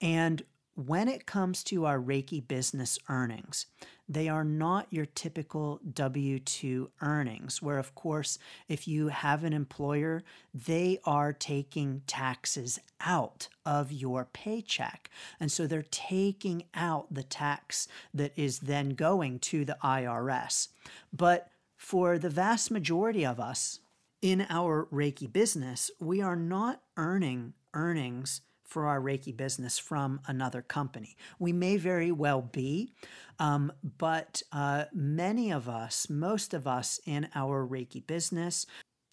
And 0.01 0.43
when 0.77 1.09
it 1.09 1.25
comes 1.25 1.65
to 1.65 1.87
our 1.87 1.99
Reiki 1.99 2.47
business 2.47 2.99
earnings, 3.09 3.65
they 4.07 4.29
are 4.29 4.45
not 4.45 4.87
your 4.91 5.07
typical 5.07 5.81
W 5.95 6.39
2 6.39 6.91
earnings, 7.01 7.63
where, 7.63 7.79
of 7.79 7.95
course, 7.95 8.39
if 8.69 8.87
you 8.87 9.09
have 9.09 9.43
an 9.43 9.55
employer, 9.55 10.23
they 10.55 10.99
are 11.05 11.33
taking 11.33 12.03
taxes 12.07 12.79
out 13.01 13.49
of 13.65 13.91
your 13.91 14.27
paycheck. 14.27 15.11
And 15.41 15.51
so 15.51 15.67
they're 15.67 15.83
taking 15.91 16.65
out 16.75 17.13
the 17.13 17.23
tax 17.25 17.89
that 18.13 18.33
is 18.37 18.61
then 18.61 18.91
going 18.91 19.39
to 19.41 19.65
the 19.65 19.79
IRS. 19.83 20.69
But 21.11 21.49
for 21.77 22.19
the 22.19 22.31
vast 22.31 22.71
majority 22.71 23.25
of 23.25 23.41
us 23.41 23.81
in 24.21 24.47
our 24.51 24.87
Reiki 24.93 25.33
business, 25.33 25.91
we 25.99 26.21
are 26.21 26.37
not 26.37 26.83
earning 26.99 27.55
earnings 27.73 28.43
for 28.67 28.87
our 28.87 29.01
Reiki 29.01 29.37
business 29.37 29.79
from 29.79 30.21
another 30.27 30.63
company. 30.63 31.17
We 31.39 31.53
may 31.53 31.77
very 31.77 32.13
well 32.13 32.43
be, 32.43 32.93
um, 33.39 33.73
but 33.99 34.43
uh, 34.53 34.85
many 34.93 35.51
of 35.51 35.69
us, 35.69 36.09
most 36.11 36.55
of 36.55 36.67
us 36.67 37.01
in 37.07 37.29
our 37.35 37.67
Reiki 37.67 38.07
business, 38.07 38.67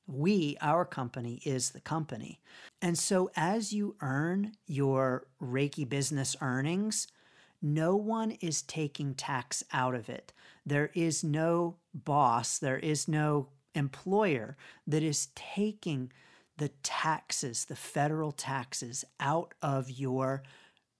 we, 0.07 0.57
our 0.61 0.85
company, 0.85 1.41
is 1.45 1.71
the 1.71 1.79
company. 1.79 2.41
And 2.81 2.97
so 2.97 3.29
as 3.35 3.71
you 3.71 3.95
earn 4.01 4.53
your 4.67 5.27
Reiki 5.41 5.87
business 5.87 6.35
earnings, 6.41 7.07
no 7.61 7.95
one 7.95 8.31
is 8.41 8.61
taking 8.61 9.13
tax 9.13 9.63
out 9.71 9.95
of 9.95 10.09
it. 10.09 10.33
There 10.65 10.91
is 10.93 11.23
no 11.23 11.77
boss, 11.93 12.57
there 12.57 12.79
is 12.79 13.07
no 13.07 13.47
employer 13.73 14.57
that 14.85 15.01
is 15.03 15.29
taking 15.35 16.11
the 16.57 16.69
taxes, 16.83 17.65
the 17.65 17.75
federal 17.75 18.31
taxes, 18.31 19.03
out 19.19 19.53
of 19.61 19.89
your 19.89 20.43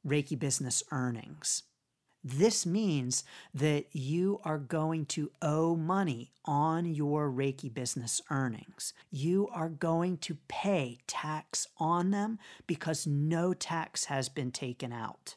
Reiki 0.06 0.38
business 0.38 0.84
earnings. 0.92 1.64
This 2.24 2.66
means 2.66 3.26
that 3.54 3.88
you 3.92 4.40
are 4.46 4.58
going 4.58 5.06
to 5.08 5.30
owe 5.42 5.76
money 5.76 6.32
on 6.46 6.86
your 6.86 7.30
Reiki 7.30 7.74
business 7.74 8.22
earnings. 8.32 8.94
You 9.12 9.50
are 9.54 9.68
going 9.68 10.18
to 10.20 10.38
pay 10.48 11.00
tax 11.06 11.68
on 11.78 12.12
them 12.12 12.40
because 12.66 13.06
no 13.06 13.54
tax 13.54 14.06
has 14.06 14.30
been 14.30 14.52
taken 14.52 14.94
out. 14.94 15.36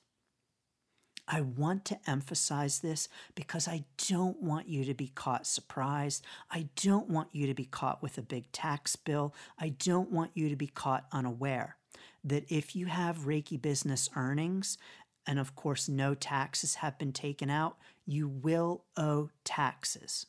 I 1.29 1.41
want 1.41 1.85
to 1.87 1.99
emphasize 2.09 2.79
this 2.79 3.09
because 3.35 3.67
I 3.67 3.85
don't 4.09 4.41
want 4.41 4.69
you 4.69 4.85
to 4.85 4.95
be 4.95 5.09
caught 5.09 5.47
surprised. 5.47 6.25
I 6.51 6.69
don't 6.77 7.09
want 7.11 7.29
you 7.33 7.47
to 7.49 7.55
be 7.55 7.65
caught 7.65 8.03
with 8.03 8.17
a 8.17 8.23
big 8.23 8.53
tax 8.53 8.95
bill. 8.95 9.35
I 9.59 9.71
don't 9.71 10.13
want 10.13 10.31
you 10.35 10.49
to 10.49 10.57
be 10.57 10.69
caught 10.69 11.07
unaware 11.13 11.77
that 12.23 12.45
if 12.49 12.77
you 12.77 12.87
have 12.87 13.27
Reiki 13.27 13.61
business 13.61 14.09
earnings 14.15 14.79
and 15.27 15.39
of 15.39 15.57
course 15.57 15.89
no 15.89 16.15
taxes 16.15 16.77
have 16.77 16.99
been 16.99 17.13
taken 17.13 17.51
out, 17.51 17.77
you 18.05 18.29
will 18.29 18.85
owe 18.97 19.31
taxes. 19.45 20.27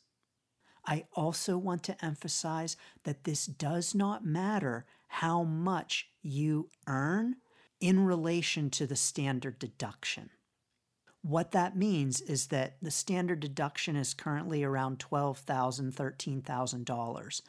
I 0.84 1.04
also 1.12 1.58
want 1.58 1.84
to 1.84 2.04
emphasize 2.04 2.76
that 3.04 3.24
this 3.24 3.46
does 3.46 3.94
not 3.94 4.24
matter 4.24 4.86
how 5.06 5.44
much 5.44 6.08
you 6.22 6.70
earn 6.86 7.36
in 7.80 8.04
relation 8.04 8.70
to 8.70 8.86
the 8.86 8.96
standard 8.96 9.58
deduction. 9.58 10.30
What 11.22 11.50
that 11.52 11.76
means 11.76 12.20
is 12.20 12.46
that 12.48 12.76
the 12.80 12.90
standard 12.90 13.40
deduction 13.40 13.96
is 13.96 14.14
currently 14.14 14.62
around 14.62 14.98
$12,000, 14.98 15.92
$13,000. 15.92 17.42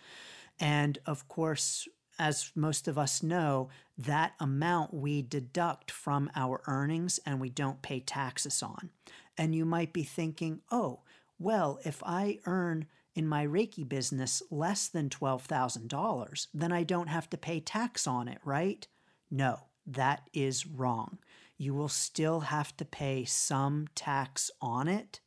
And 0.59 0.99
of 1.05 1.27
course, 1.27 1.87
as 2.17 2.51
most 2.55 2.87
of 2.87 2.97
us 2.97 3.23
know, 3.23 3.69
that 3.97 4.33
amount 4.39 4.93
we 4.93 5.21
deduct 5.21 5.89
from 5.89 6.29
our 6.35 6.61
earnings 6.67 7.19
and 7.25 7.39
we 7.39 7.49
don't 7.49 7.81
pay 7.81 8.01
taxes 8.01 8.61
on. 8.61 8.89
And 9.37 9.55
you 9.55 9.65
might 9.65 9.93
be 9.93 10.03
thinking, 10.03 10.59
oh, 10.71 10.99
well, 11.37 11.79
if 11.85 12.03
I 12.05 12.39
earn 12.45 12.87
in 13.15 13.25
my 13.27 13.45
Reiki 13.45 13.87
business 13.87 14.43
less 14.51 14.87
than 14.89 15.09
$12,000, 15.09 16.47
then 16.53 16.71
I 16.73 16.83
don't 16.83 17.07
have 17.07 17.29
to 17.29 17.37
pay 17.37 17.61
tax 17.61 18.05
on 18.05 18.27
it, 18.27 18.39
right? 18.43 18.85
No, 19.31 19.59
that 19.87 20.29
is 20.33 20.67
wrong. 20.67 21.19
You 21.59 21.73
will 21.73 21.89
still 21.89 22.39
have 22.39 22.75
to 22.77 22.85
pay 22.85 23.25
some 23.25 23.87
tax 23.93 24.49
on 24.61 24.87
it 24.87 25.19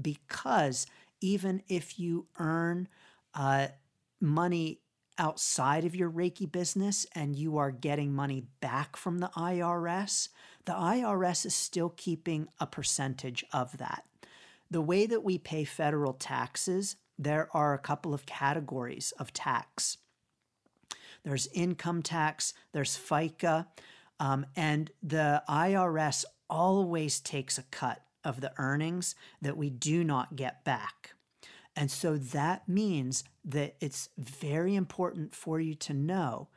because 0.00 0.84
even 1.20 1.62
if 1.68 1.98
you 1.98 2.26
earn 2.38 2.88
uh, 3.34 3.68
money 4.20 4.80
outside 5.16 5.84
of 5.84 5.94
your 5.94 6.10
Reiki 6.10 6.50
business 6.50 7.06
and 7.14 7.36
you 7.36 7.56
are 7.56 7.70
getting 7.70 8.12
money 8.12 8.42
back 8.60 8.96
from 8.96 9.18
the 9.18 9.28
IRS, 9.36 10.30
the 10.64 10.72
IRS 10.72 11.46
is 11.46 11.54
still 11.54 11.90
keeping 11.90 12.48
a 12.58 12.66
percentage 12.66 13.44
of 13.52 13.78
that. 13.78 14.04
The 14.70 14.80
way 14.80 15.06
that 15.06 15.22
we 15.22 15.38
pay 15.38 15.62
federal 15.62 16.14
taxes, 16.14 16.96
there 17.16 17.48
are 17.54 17.74
a 17.74 17.78
couple 17.78 18.12
of 18.12 18.26
categories 18.26 19.12
of 19.20 19.32
tax. 19.32 19.98
There's 21.22 21.48
income 21.52 22.02
tax, 22.02 22.54
there's 22.72 22.96
FICA, 22.96 23.66
um, 24.20 24.44
and 24.54 24.90
the 25.02 25.42
IRS 25.48 26.24
always 26.48 27.20
takes 27.20 27.58
a 27.58 27.62
cut 27.64 28.02
of 28.22 28.40
the 28.40 28.52
earnings 28.58 29.14
that 29.40 29.56
we 29.56 29.70
do 29.70 30.04
not 30.04 30.36
get 30.36 30.62
back. 30.62 31.14
And 31.74 31.90
so 31.90 32.18
that 32.18 32.68
means 32.68 33.24
that 33.44 33.76
it's 33.80 34.10
very 34.18 34.74
important 34.74 35.34
for 35.34 35.58
you 35.58 35.74
to 35.76 35.94
know 35.94 36.48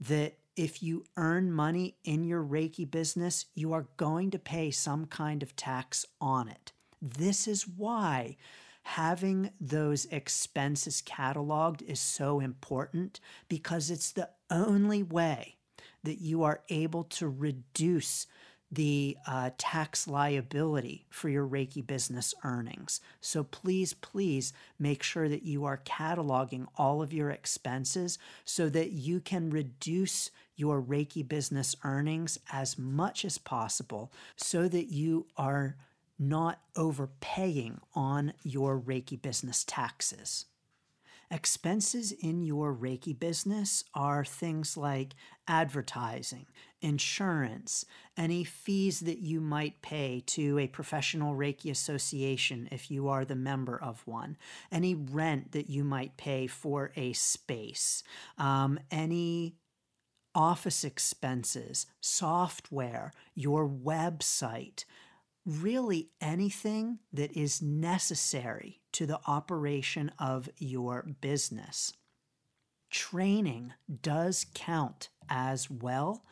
that 0.00 0.38
if 0.56 0.82
you 0.82 1.04
earn 1.16 1.52
money 1.52 1.96
in 2.04 2.24
your 2.24 2.42
Reiki 2.42 2.90
business, 2.90 3.46
you 3.54 3.72
are 3.74 3.88
going 3.98 4.30
to 4.30 4.38
pay 4.38 4.70
some 4.70 5.04
kind 5.04 5.42
of 5.42 5.54
tax 5.56 6.06
on 6.20 6.48
it. 6.48 6.72
This 7.02 7.46
is 7.46 7.68
why 7.68 8.36
having 8.82 9.50
those 9.60 10.06
expenses 10.06 11.02
cataloged 11.02 11.82
is 11.82 12.00
so 12.00 12.40
important 12.40 13.20
because 13.48 13.90
it's 13.90 14.12
the 14.12 14.30
only 14.50 15.02
way 15.02 15.56
that 16.04 16.20
you 16.20 16.42
are 16.42 16.60
able 16.68 17.04
to 17.04 17.28
reduce 17.28 18.26
the 18.72 19.16
uh, 19.26 19.50
tax 19.58 20.06
liability 20.06 21.04
for 21.10 21.28
your 21.28 21.46
Reiki 21.46 21.84
business 21.84 22.34
earnings. 22.44 23.00
So 23.20 23.42
please, 23.42 23.94
please 23.94 24.52
make 24.78 25.02
sure 25.02 25.28
that 25.28 25.42
you 25.42 25.64
are 25.64 25.82
cataloging 25.84 26.66
all 26.76 27.02
of 27.02 27.12
your 27.12 27.30
expenses 27.30 28.18
so 28.44 28.68
that 28.68 28.92
you 28.92 29.20
can 29.20 29.50
reduce 29.50 30.30
your 30.54 30.80
Reiki 30.80 31.26
business 31.26 31.74
earnings 31.82 32.38
as 32.52 32.78
much 32.78 33.24
as 33.24 33.38
possible 33.38 34.12
so 34.36 34.68
that 34.68 34.92
you 34.92 35.26
are 35.36 35.76
not 36.18 36.60
overpaying 36.76 37.80
on 37.94 38.34
your 38.44 38.78
Reiki 38.78 39.20
business 39.20 39.64
taxes. 39.64 40.44
Expenses 41.32 42.10
in 42.10 42.42
your 42.42 42.74
Reiki 42.74 43.16
business 43.16 43.84
are 43.94 44.24
things 44.24 44.76
like 44.76 45.14
advertising, 45.46 46.46
insurance, 46.80 47.84
any 48.16 48.42
fees 48.42 49.00
that 49.00 49.20
you 49.20 49.40
might 49.40 49.80
pay 49.80 50.24
to 50.26 50.58
a 50.58 50.66
professional 50.66 51.36
Reiki 51.36 51.70
association 51.70 52.68
if 52.72 52.90
you 52.90 53.06
are 53.08 53.24
the 53.24 53.36
member 53.36 53.80
of 53.80 54.04
one, 54.08 54.36
any 54.72 54.96
rent 54.96 55.52
that 55.52 55.70
you 55.70 55.84
might 55.84 56.16
pay 56.16 56.48
for 56.48 56.90
a 56.96 57.12
space, 57.12 58.02
um, 58.36 58.80
any 58.90 59.54
office 60.34 60.82
expenses, 60.82 61.86
software, 62.00 63.12
your 63.34 63.68
website, 63.68 64.84
really 65.50 66.10
anything 66.20 67.00
that 67.12 67.36
is 67.36 67.60
necessary 67.60 68.80
to 68.92 69.04
the 69.06 69.18
operation 69.26 70.12
of 70.18 70.48
your 70.58 71.06
business. 71.20 71.92
Training 72.90 73.72
does 74.02 74.46
count 74.54 75.08
as 75.28 75.70
well, 75.70 76.24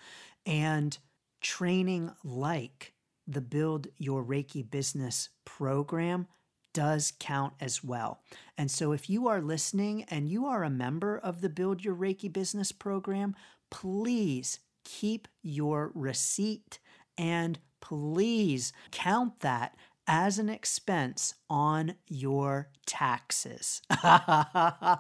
and 0.47 0.99
training 1.41 2.13
like 2.23 2.95
the 3.27 3.41
Build 3.41 3.89
Your 3.97 4.25
Reiki 4.25 4.69
Business 4.69 5.29
program 5.45 6.27
does 6.73 7.13
count 7.19 7.55
as 7.61 7.83
well. 7.83 8.23
And 8.57 8.71
so, 8.71 8.93
if 8.93 9.11
you 9.11 9.29
are 9.29 9.41
listening 9.41 10.05
and 10.05 10.29
you 10.29 10.47
are 10.47 10.65
a 10.65 10.71
member 10.71 11.19
of 11.19 11.41
the 11.41 11.49
Build 11.49 11.85
Your 11.85 11.95
Reiki 11.95 12.33
Business 12.33 12.73
program, 12.73 13.35
please 13.71 14.61
keep 14.85 15.29
your 15.43 15.91
receipt 15.95 16.79
and 17.17 17.59
please 17.81 18.73
count 18.91 19.41
that 19.41 19.77
as 20.07 20.39
an 20.39 20.49
expense 20.49 21.35
on 21.51 21.95
your 22.09 22.71
taxes. 22.87 23.83
I 23.91 24.99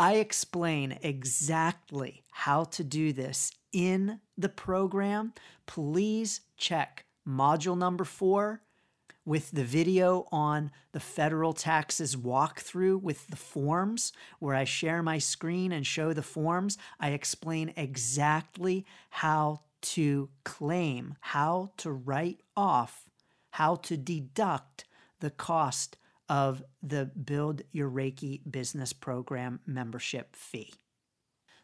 explain 0.00 0.98
exactly 1.02 2.24
how 2.30 2.64
to 2.64 2.82
do 2.82 3.12
this 3.12 3.52
in 3.72 4.20
the 4.38 4.48
program. 4.48 5.34
Please 5.66 6.40
check 6.56 7.04
module 7.28 7.76
number 7.76 8.04
four 8.04 8.62
with 9.26 9.50
the 9.50 9.64
video 9.64 10.26
on 10.30 10.70
the 10.92 11.00
federal 11.00 11.52
taxes 11.52 12.16
walkthrough 12.16 13.02
with 13.02 13.26
the 13.26 13.36
forms, 13.36 14.12
where 14.38 14.54
I 14.54 14.64
share 14.64 15.02
my 15.02 15.18
screen 15.18 15.72
and 15.72 15.86
show 15.86 16.12
the 16.12 16.22
forms. 16.22 16.78
I 17.00 17.10
explain 17.10 17.74
exactly 17.76 18.86
how 19.10 19.62
to 19.82 20.28
claim, 20.44 21.16
how 21.20 21.72
to 21.78 21.92
write 21.92 22.40
off, 22.56 23.08
how 23.50 23.76
to 23.76 23.96
deduct 23.96 24.84
the 25.20 25.30
cost 25.30 25.96
of 26.28 26.62
the 26.82 27.06
Build 27.06 27.62
Your 27.72 27.90
Reiki 27.90 28.40
Business 28.50 28.92
Program 28.92 29.60
membership 29.66 30.34
fee. 30.34 30.74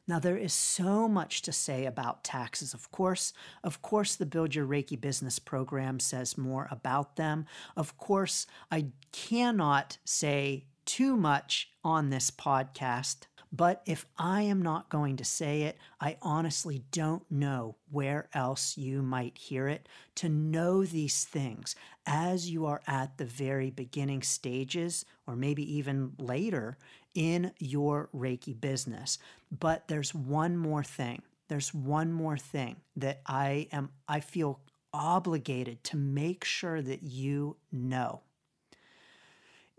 Now, 0.09 0.19
there 0.19 0.37
is 0.37 0.53
so 0.53 1.09
much 1.09 1.43
to 1.43 1.53
say 1.53 1.87
about 1.87 2.25
taxes, 2.25 2.75
of 2.75 2.91
course. 2.91 3.33
Of 3.63 3.83
course, 3.83 4.17
the 4.17 4.27
Build 4.27 4.55
Your 4.55 4.67
Reiki 4.67 5.01
Business 5.01 5.39
Program 5.39 6.01
says 6.01 6.37
more 6.37 6.67
about 6.71 7.17
them. 7.17 7.47
Of 7.77 7.97
course, 7.99 8.47
I 8.71 8.87
cannot 9.13 9.99
say 10.05 10.67
too 10.85 11.17
much 11.17 11.71
on 11.85 12.11
this 12.11 12.31
podcast 12.31 13.27
but 13.53 13.83
if 13.85 14.07
I 14.17 14.43
am 14.43 14.63
not 14.63 14.89
going 14.89 15.19
to 15.19 15.25
say 15.25 15.63
it, 15.63 15.77
I 16.01 16.17
honestly 16.23 16.83
don't 16.91 17.31
know 17.31 17.77
where 17.91 18.29
else 18.33 18.79
you 18.79 19.03
might 19.03 19.37
hear 19.37 19.69
it. 19.69 19.89
To 20.17 20.29
know 20.29 20.85
these 20.85 21.25
things 21.25 21.77
as 22.07 22.49
you 22.51 22.65
are 22.65 22.81
at 22.87 23.19
the 23.19 23.27
very 23.27 23.71
beginning 23.71 24.23
stages, 24.23 25.05
or 25.27 25.37
maybe 25.37 25.71
even 25.77 26.13
later 26.19 26.79
in 27.15 27.53
your 27.59 28.09
Reiki 28.15 28.59
business. 28.59 29.19
But 29.51 29.87
there's 29.87 30.15
one 30.15 30.57
more 30.57 30.83
thing. 30.83 31.21
There's 31.49 31.75
one 31.75 32.11
more 32.11 32.39
thing 32.39 32.77
that 32.97 33.21
I 33.27 33.69
am, 33.71 33.91
I 34.09 34.21
feel 34.21 34.61
obligated 34.95 35.85
to 35.85 35.97
make 35.99 36.45
sure 36.45 36.81
that 36.81 37.03
you 37.03 37.57
know 37.71 38.23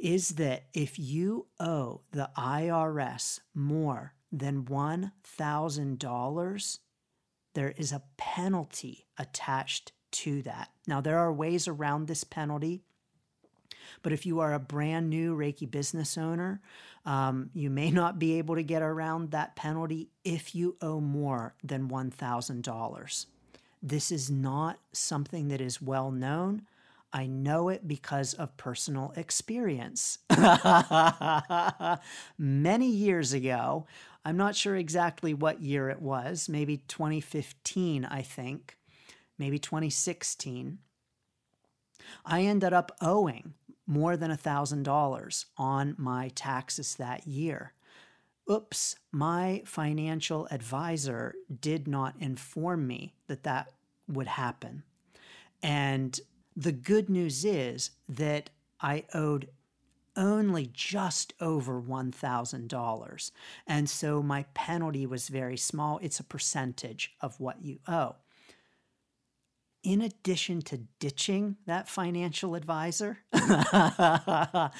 is 0.03 0.29
that 0.29 0.65
if 0.73 0.97
you 0.99 1.47
owe 1.61 2.01
the 2.11 2.29
IRS 2.37 3.39
more 3.55 4.13
than 4.33 4.63
$1,000, 4.63 6.79
there 7.53 7.73
is 7.77 7.93
a 7.93 8.03
penalty 8.17 9.05
attached 9.17 9.93
to 10.11 10.41
that. 10.41 10.71
Now, 10.85 10.99
there 10.99 11.19
are 11.19 11.31
ways 11.31 11.69
around 11.69 12.07
this 12.07 12.25
penalty. 12.25 12.81
But 14.01 14.11
if 14.11 14.25
you 14.25 14.41
are 14.41 14.53
a 14.53 14.59
brand 14.59 15.09
new 15.09 15.37
Reiki 15.37 15.71
business 15.71 16.17
owner, 16.17 16.59
um, 17.05 17.49
you 17.53 17.69
may 17.69 17.89
not 17.89 18.19
be 18.19 18.37
able 18.37 18.55
to 18.55 18.63
get 18.63 18.81
around 18.81 19.31
that 19.31 19.55
penalty 19.55 20.09
if 20.25 20.53
you 20.53 20.75
owe 20.81 20.99
more 20.99 21.55
than 21.63 21.87
$1,000. 21.87 23.25
This 23.81 24.11
is 24.11 24.29
not 24.29 24.79
something 24.91 25.47
that 25.47 25.61
is 25.61 25.81
well 25.81 26.11
known. 26.11 26.63
I 27.13 27.27
know 27.27 27.69
it 27.69 27.87
because 27.87 28.33
of 28.33 28.57
personal 28.57 29.13
experience. 29.15 30.17
Many 32.39 32.87
years 32.87 33.33
ago, 33.33 33.85
I'm 34.25 34.35
not 34.35 34.55
sure 34.55 34.75
exactly 34.75 35.35
what 35.35 35.61
year 35.61 35.89
it 35.89 36.01
was, 36.01 36.49
maybe 36.49 36.77
2015, 36.77 38.05
I 38.05 38.23
think, 38.23 38.77
maybe 39.37 39.59
2016. 39.59 40.79
I 42.25 42.41
ended 42.41 42.73
up 42.73 42.91
owing 42.99 43.53
more 43.85 44.17
than 44.17 44.31
$1,000 44.31 45.45
on 45.57 45.95
my 45.99 46.29
taxes 46.29 46.95
that 46.95 47.27
year. 47.27 47.73
Oops, 48.49 48.95
my 49.11 49.61
financial 49.65 50.47
advisor 50.49 51.35
did 51.61 51.87
not 51.87 52.15
inform 52.19 52.87
me 52.87 53.13
that 53.27 53.43
that 53.43 53.71
would 54.07 54.27
happen. 54.27 54.83
And 55.61 56.19
the 56.55 56.71
good 56.71 57.09
news 57.09 57.45
is 57.45 57.91
that 58.07 58.49
I 58.79 59.05
owed 59.13 59.49
only 60.15 60.69
just 60.71 61.33
over 61.39 61.81
$1,000. 61.81 63.31
And 63.65 63.89
so 63.89 64.21
my 64.21 64.45
penalty 64.53 65.05
was 65.05 65.29
very 65.29 65.57
small. 65.57 65.99
It's 66.01 66.19
a 66.19 66.23
percentage 66.23 67.15
of 67.21 67.39
what 67.39 67.63
you 67.63 67.79
owe. 67.87 68.15
In 69.83 70.01
addition 70.01 70.61
to 70.63 70.77
ditching 70.99 71.57
that 71.65 71.89
financial 71.89 72.55
advisor, 72.55 73.17
I 73.33 74.71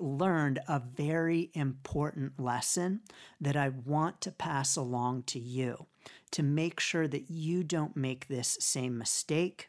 learned 0.00 0.58
a 0.66 0.80
very 0.80 1.50
important 1.54 2.40
lesson 2.40 3.02
that 3.40 3.56
I 3.56 3.68
want 3.68 4.20
to 4.22 4.32
pass 4.32 4.74
along 4.74 5.24
to 5.24 5.38
you 5.38 5.86
to 6.32 6.42
make 6.42 6.80
sure 6.80 7.06
that 7.06 7.30
you 7.30 7.62
don't 7.62 7.96
make 7.96 8.26
this 8.26 8.56
same 8.60 8.98
mistake 8.98 9.68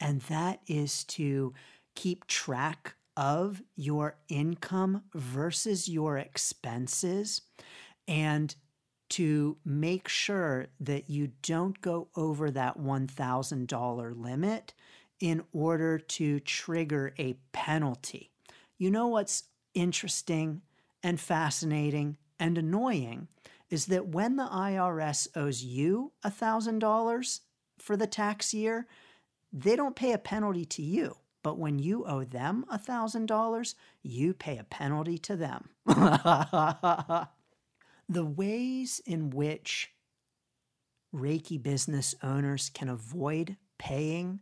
and 0.00 0.20
that 0.22 0.60
is 0.66 1.04
to 1.04 1.54
keep 1.94 2.26
track 2.26 2.94
of 3.16 3.62
your 3.76 4.16
income 4.28 5.02
versus 5.14 5.88
your 5.88 6.16
expenses 6.18 7.42
and 8.08 8.54
to 9.10 9.56
make 9.64 10.08
sure 10.08 10.68
that 10.78 11.10
you 11.10 11.32
don't 11.42 11.80
go 11.80 12.08
over 12.16 12.50
that 12.50 12.78
$1,000 12.78 14.22
limit 14.22 14.72
in 15.18 15.42
order 15.52 15.98
to 15.98 16.40
trigger 16.40 17.12
a 17.18 17.34
penalty. 17.52 18.30
You 18.78 18.90
know 18.90 19.08
what's 19.08 19.44
interesting 19.74 20.62
and 21.02 21.20
fascinating 21.20 22.16
and 22.38 22.56
annoying 22.56 23.28
is 23.68 23.86
that 23.86 24.08
when 24.08 24.36
the 24.36 24.46
IRS 24.46 25.28
owes 25.36 25.62
you 25.62 26.12
$1,000 26.24 27.40
for 27.78 27.96
the 27.96 28.06
tax 28.06 28.54
year, 28.54 28.86
they 29.52 29.76
don't 29.76 29.96
pay 29.96 30.12
a 30.12 30.18
penalty 30.18 30.64
to 30.64 30.82
you. 30.82 31.16
But 31.42 31.58
when 31.58 31.78
you 31.78 32.04
owe 32.04 32.24
them 32.24 32.66
$1,000, 32.70 33.74
you 34.02 34.34
pay 34.34 34.58
a 34.58 34.64
penalty 34.64 35.18
to 35.18 35.36
them. 35.36 35.70
the 35.86 37.26
ways 38.24 39.00
in 39.06 39.30
which 39.30 39.90
Reiki 41.14 41.60
business 41.60 42.14
owners 42.22 42.68
can 42.68 42.88
avoid 42.88 43.56
paying 43.78 44.40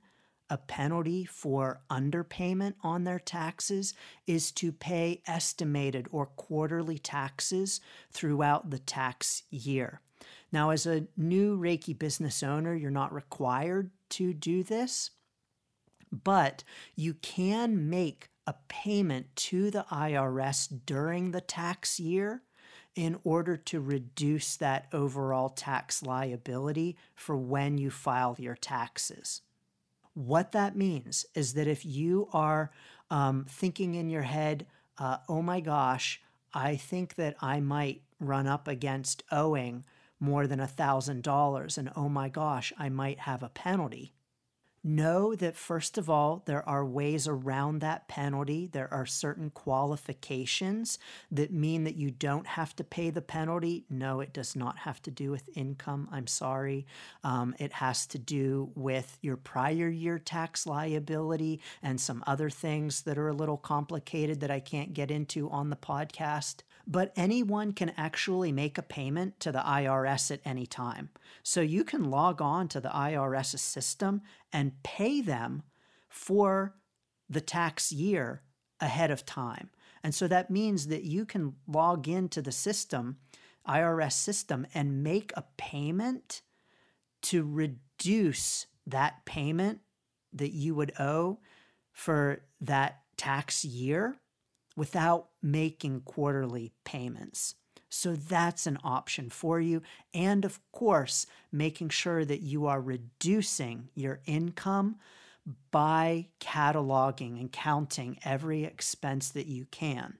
a 0.50 0.58
penalty 0.58 1.24
for 1.24 1.80
underpayment 1.90 2.74
on 2.82 3.04
their 3.04 3.18
taxes 3.18 3.94
is 4.26 4.50
to 4.52 4.72
pay 4.72 5.22
estimated 5.26 6.06
or 6.10 6.26
quarterly 6.26 6.98
taxes 6.98 7.80
throughout 8.10 8.70
the 8.70 8.78
tax 8.78 9.42
year. 9.50 10.00
Now, 10.50 10.70
as 10.70 10.86
a 10.86 11.06
new 11.16 11.58
Reiki 11.58 11.98
business 11.98 12.42
owner, 12.42 12.74
you're 12.74 12.90
not 12.90 13.12
required 13.12 13.90
to 14.10 14.32
do 14.32 14.62
this, 14.62 15.10
but 16.10 16.64
you 16.96 17.14
can 17.14 17.90
make 17.90 18.30
a 18.46 18.54
payment 18.68 19.36
to 19.36 19.70
the 19.70 19.84
IRS 19.90 20.68
during 20.86 21.32
the 21.32 21.40
tax 21.42 22.00
year 22.00 22.42
in 22.94 23.18
order 23.22 23.56
to 23.56 23.80
reduce 23.80 24.56
that 24.56 24.86
overall 24.92 25.50
tax 25.50 26.02
liability 26.02 26.96
for 27.14 27.36
when 27.36 27.76
you 27.76 27.90
file 27.90 28.34
your 28.38 28.56
taxes. 28.56 29.42
What 30.14 30.52
that 30.52 30.76
means 30.76 31.26
is 31.34 31.54
that 31.54 31.68
if 31.68 31.84
you 31.84 32.28
are 32.32 32.70
um, 33.10 33.44
thinking 33.48 33.94
in 33.94 34.08
your 34.08 34.22
head, 34.22 34.66
uh, 34.98 35.18
oh 35.28 35.42
my 35.42 35.60
gosh, 35.60 36.20
I 36.52 36.76
think 36.76 37.14
that 37.16 37.36
I 37.40 37.60
might 37.60 38.02
run 38.18 38.46
up 38.46 38.66
against 38.66 39.22
owing 39.30 39.84
more 40.20 40.46
than 40.46 40.60
$1,000 40.60 41.78
and 41.78 41.90
oh 41.96 42.08
my 42.08 42.28
gosh, 42.28 42.72
I 42.78 42.88
might 42.88 43.20
have 43.20 43.42
a 43.42 43.48
penalty. 43.48 44.12
Know 44.84 45.34
that, 45.34 45.56
first 45.56 45.98
of 45.98 46.08
all, 46.08 46.44
there 46.46 46.66
are 46.66 46.84
ways 46.84 47.26
around 47.26 47.80
that 47.80 48.06
penalty. 48.06 48.68
There 48.72 48.92
are 48.94 49.06
certain 49.06 49.50
qualifications 49.50 51.00
that 51.32 51.52
mean 51.52 51.82
that 51.82 51.96
you 51.96 52.12
don't 52.12 52.46
have 52.46 52.76
to 52.76 52.84
pay 52.84 53.10
the 53.10 53.20
penalty. 53.20 53.86
No, 53.90 54.20
it 54.20 54.32
does 54.32 54.54
not 54.54 54.78
have 54.78 55.02
to 55.02 55.10
do 55.10 55.32
with 55.32 55.50
income. 55.56 56.08
I'm 56.12 56.28
sorry. 56.28 56.86
Um, 57.24 57.56
it 57.58 57.72
has 57.72 58.06
to 58.06 58.18
do 58.18 58.70
with 58.76 59.18
your 59.20 59.36
prior 59.36 59.88
year 59.88 60.18
tax 60.18 60.64
liability 60.64 61.60
and 61.82 62.00
some 62.00 62.22
other 62.26 62.48
things 62.48 63.02
that 63.02 63.18
are 63.18 63.28
a 63.28 63.34
little 63.34 63.58
complicated 63.58 64.40
that 64.40 64.50
I 64.50 64.60
can't 64.60 64.94
get 64.94 65.10
into 65.10 65.50
on 65.50 65.70
the 65.70 65.76
podcast 65.76 66.62
but 66.90 67.12
anyone 67.16 67.72
can 67.72 67.92
actually 67.98 68.50
make 68.50 68.78
a 68.78 68.82
payment 68.82 69.38
to 69.40 69.52
the 69.52 69.58
IRS 69.58 70.30
at 70.30 70.40
any 70.44 70.66
time. 70.66 71.10
So 71.42 71.60
you 71.60 71.84
can 71.84 72.10
log 72.10 72.40
on 72.40 72.66
to 72.68 72.80
the 72.80 72.88
IRS 72.88 73.58
system 73.58 74.22
and 74.50 74.82
pay 74.82 75.20
them 75.20 75.62
for 76.08 76.74
the 77.28 77.42
tax 77.42 77.92
year 77.92 78.42
ahead 78.80 79.10
of 79.10 79.26
time. 79.26 79.68
And 80.02 80.14
so 80.14 80.26
that 80.28 80.50
means 80.50 80.86
that 80.86 81.02
you 81.02 81.26
can 81.26 81.56
log 81.66 82.08
into 82.08 82.40
the 82.40 82.52
system, 82.52 83.18
IRS 83.68 84.12
system, 84.12 84.66
and 84.72 85.02
make 85.02 85.32
a 85.36 85.44
payment 85.58 86.40
to 87.22 87.44
reduce 87.44 88.66
that 88.86 89.26
payment 89.26 89.80
that 90.32 90.52
you 90.52 90.74
would 90.74 90.92
owe 90.98 91.38
for 91.92 92.44
that 92.62 93.00
tax 93.18 93.62
year 93.62 94.16
without 94.78 95.28
making 95.42 96.00
quarterly 96.02 96.72
payments. 96.84 97.56
So 97.90 98.14
that's 98.14 98.66
an 98.66 98.78
option 98.84 99.28
for 99.28 99.60
you. 99.60 99.82
And 100.14 100.44
of 100.44 100.60
course, 100.72 101.26
making 101.50 101.88
sure 101.88 102.24
that 102.24 102.42
you 102.42 102.66
are 102.66 102.80
reducing 102.80 103.88
your 103.94 104.20
income 104.24 104.96
by 105.70 106.28
cataloging 106.40 107.40
and 107.40 107.50
counting 107.50 108.18
every 108.24 108.64
expense 108.64 109.30
that 109.30 109.46
you 109.46 109.66
can. 109.70 110.18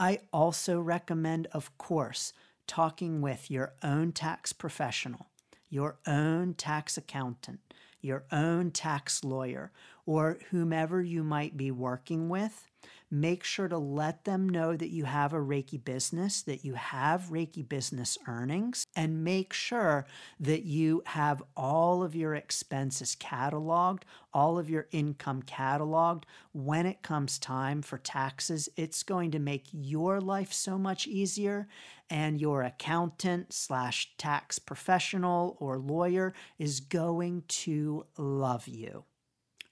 I 0.00 0.20
also 0.32 0.80
recommend, 0.80 1.46
of 1.52 1.76
course, 1.78 2.32
talking 2.66 3.20
with 3.20 3.50
your 3.50 3.74
own 3.82 4.12
tax 4.12 4.52
professional, 4.52 5.26
your 5.68 5.98
own 6.06 6.54
tax 6.54 6.96
accountant, 6.96 7.60
your 8.00 8.24
own 8.32 8.70
tax 8.70 9.22
lawyer, 9.22 9.70
or 10.06 10.38
whomever 10.50 11.02
you 11.02 11.22
might 11.22 11.56
be 11.56 11.70
working 11.70 12.28
with 12.28 12.67
Make 13.10 13.42
sure 13.42 13.68
to 13.68 13.78
let 13.78 14.24
them 14.24 14.48
know 14.48 14.76
that 14.76 14.90
you 14.90 15.04
have 15.04 15.32
a 15.32 15.38
Reiki 15.38 15.82
business, 15.82 16.42
that 16.42 16.64
you 16.64 16.74
have 16.74 17.30
Reiki 17.30 17.66
business 17.66 18.18
earnings, 18.26 18.84
and 18.94 19.24
make 19.24 19.52
sure 19.52 20.06
that 20.40 20.64
you 20.64 21.02
have 21.06 21.42
all 21.56 22.02
of 22.02 22.14
your 22.14 22.34
expenses 22.34 23.16
cataloged, 23.18 24.02
all 24.32 24.58
of 24.58 24.68
your 24.68 24.88
income 24.92 25.42
cataloged. 25.42 26.24
When 26.52 26.86
it 26.86 27.02
comes 27.02 27.38
time 27.38 27.82
for 27.82 27.98
taxes, 27.98 28.68
it's 28.76 29.02
going 29.02 29.30
to 29.30 29.38
make 29.38 29.66
your 29.72 30.20
life 30.20 30.52
so 30.52 30.78
much 30.78 31.06
easier, 31.06 31.68
and 32.10 32.40
your 32.40 32.62
accountant 32.62 33.52
slash 33.52 34.12
tax 34.18 34.58
professional 34.58 35.56
or 35.60 35.78
lawyer 35.78 36.34
is 36.58 36.80
going 36.80 37.44
to 37.48 38.06
love 38.16 38.68
you. 38.68 39.04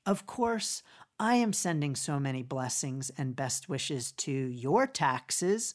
Of 0.07 0.25
course, 0.25 0.83
I 1.19 1.35
am 1.37 1.53
sending 1.53 1.97
so 1.97 2.21
many 2.21 2.43
blessings 2.43 3.11
and 3.19 3.35
best 3.35 3.69
wishes 3.69 4.13
to 4.13 4.31
your 4.31 4.87
taxes. 4.87 5.75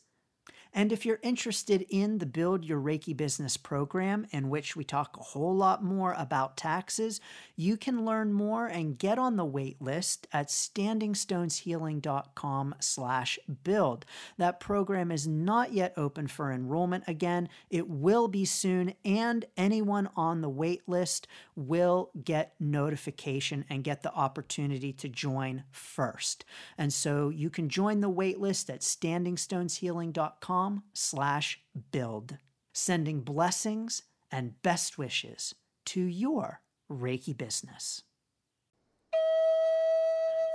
And 0.73 0.93
if 0.93 1.05
you're 1.05 1.19
interested 1.21 1.85
in 1.89 2.19
the 2.19 2.25
Build 2.25 2.63
Your 2.63 2.79
Reiki 2.79 3.13
Business 3.15 3.57
program, 3.57 4.25
in 4.31 4.49
which 4.49 4.73
we 4.75 4.83
talk 4.85 5.17
a 5.17 5.23
whole 5.23 5.55
lot 5.55 5.83
more 5.83 6.15
about 6.17 6.55
taxes, 6.55 7.19
you 7.57 7.75
can 7.75 8.05
learn 8.05 8.31
more 8.31 8.67
and 8.67 8.97
get 8.97 9.19
on 9.19 9.35
the 9.35 9.43
wait 9.43 9.81
list 9.81 10.27
at 10.31 10.47
standingstoneshealing.com 10.47 12.75
slash 12.79 13.37
build. 13.63 14.05
That 14.37 14.61
program 14.61 15.11
is 15.11 15.27
not 15.27 15.73
yet 15.73 15.93
open 15.97 16.27
for 16.27 16.53
enrollment 16.53 17.03
again. 17.05 17.49
It 17.69 17.89
will 17.89 18.29
be 18.29 18.45
soon, 18.45 18.93
and 19.03 19.43
anyone 19.57 20.07
on 20.15 20.39
the 20.39 20.49
wait 20.49 20.87
list 20.87 21.27
will 21.55 22.11
get 22.23 22.53
notification 22.61 23.65
and 23.69 23.83
get 23.83 24.03
the 24.03 24.13
opportunity 24.13 24.93
to 24.93 25.09
join 25.09 25.65
first. 25.71 26.45
And 26.77 26.93
so 26.93 27.27
you 27.27 27.49
can 27.49 27.67
join 27.67 27.99
the 27.99 28.09
wait 28.09 28.39
list 28.39 28.69
at 28.69 28.79
standingstoneshealing.com 28.79 30.60
slash 30.93 31.59
build, 31.91 32.37
sending 32.73 33.21
blessings 33.21 34.03
and 34.31 34.61
best 34.61 34.97
wishes 34.97 35.55
to 35.85 36.01
your 36.01 36.61
Reiki 36.89 37.37
business. 37.37 38.03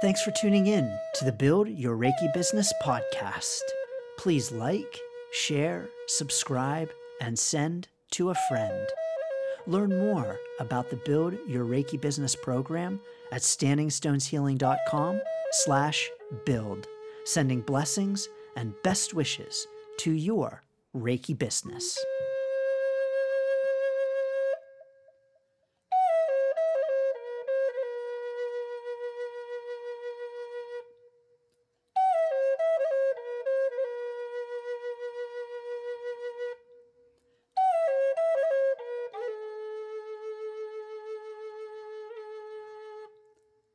Thanks 0.02 0.22
for 0.22 0.30
tuning 0.32 0.66
in 0.66 0.98
to 1.14 1.24
the 1.24 1.32
Build 1.32 1.68
Your 1.68 1.96
Reiki 1.96 2.32
Business 2.34 2.70
podcast. 2.84 3.62
Please 4.18 4.52
like, 4.52 5.00
share, 5.32 5.88
subscribe, 6.06 6.90
and 7.20 7.38
send 7.38 7.88
to 8.12 8.30
a 8.30 8.34
friend. 8.48 8.86
Learn 9.66 9.98
more 9.98 10.38
about 10.60 10.90
the 10.90 11.00
Build 11.06 11.34
Your 11.48 11.64
Reiki 11.64 12.00
Business 12.00 12.36
program 12.36 13.00
at 13.32 13.40
standingstoneshealing.com 13.40 15.20
slash 15.52 16.10
build, 16.44 16.86
sending 17.24 17.62
blessings 17.62 18.28
and 18.54 18.74
best 18.82 19.14
wishes 19.14 19.66
to 19.98 20.12
your 20.12 20.62
Reiki 20.94 21.36
business. 21.38 21.98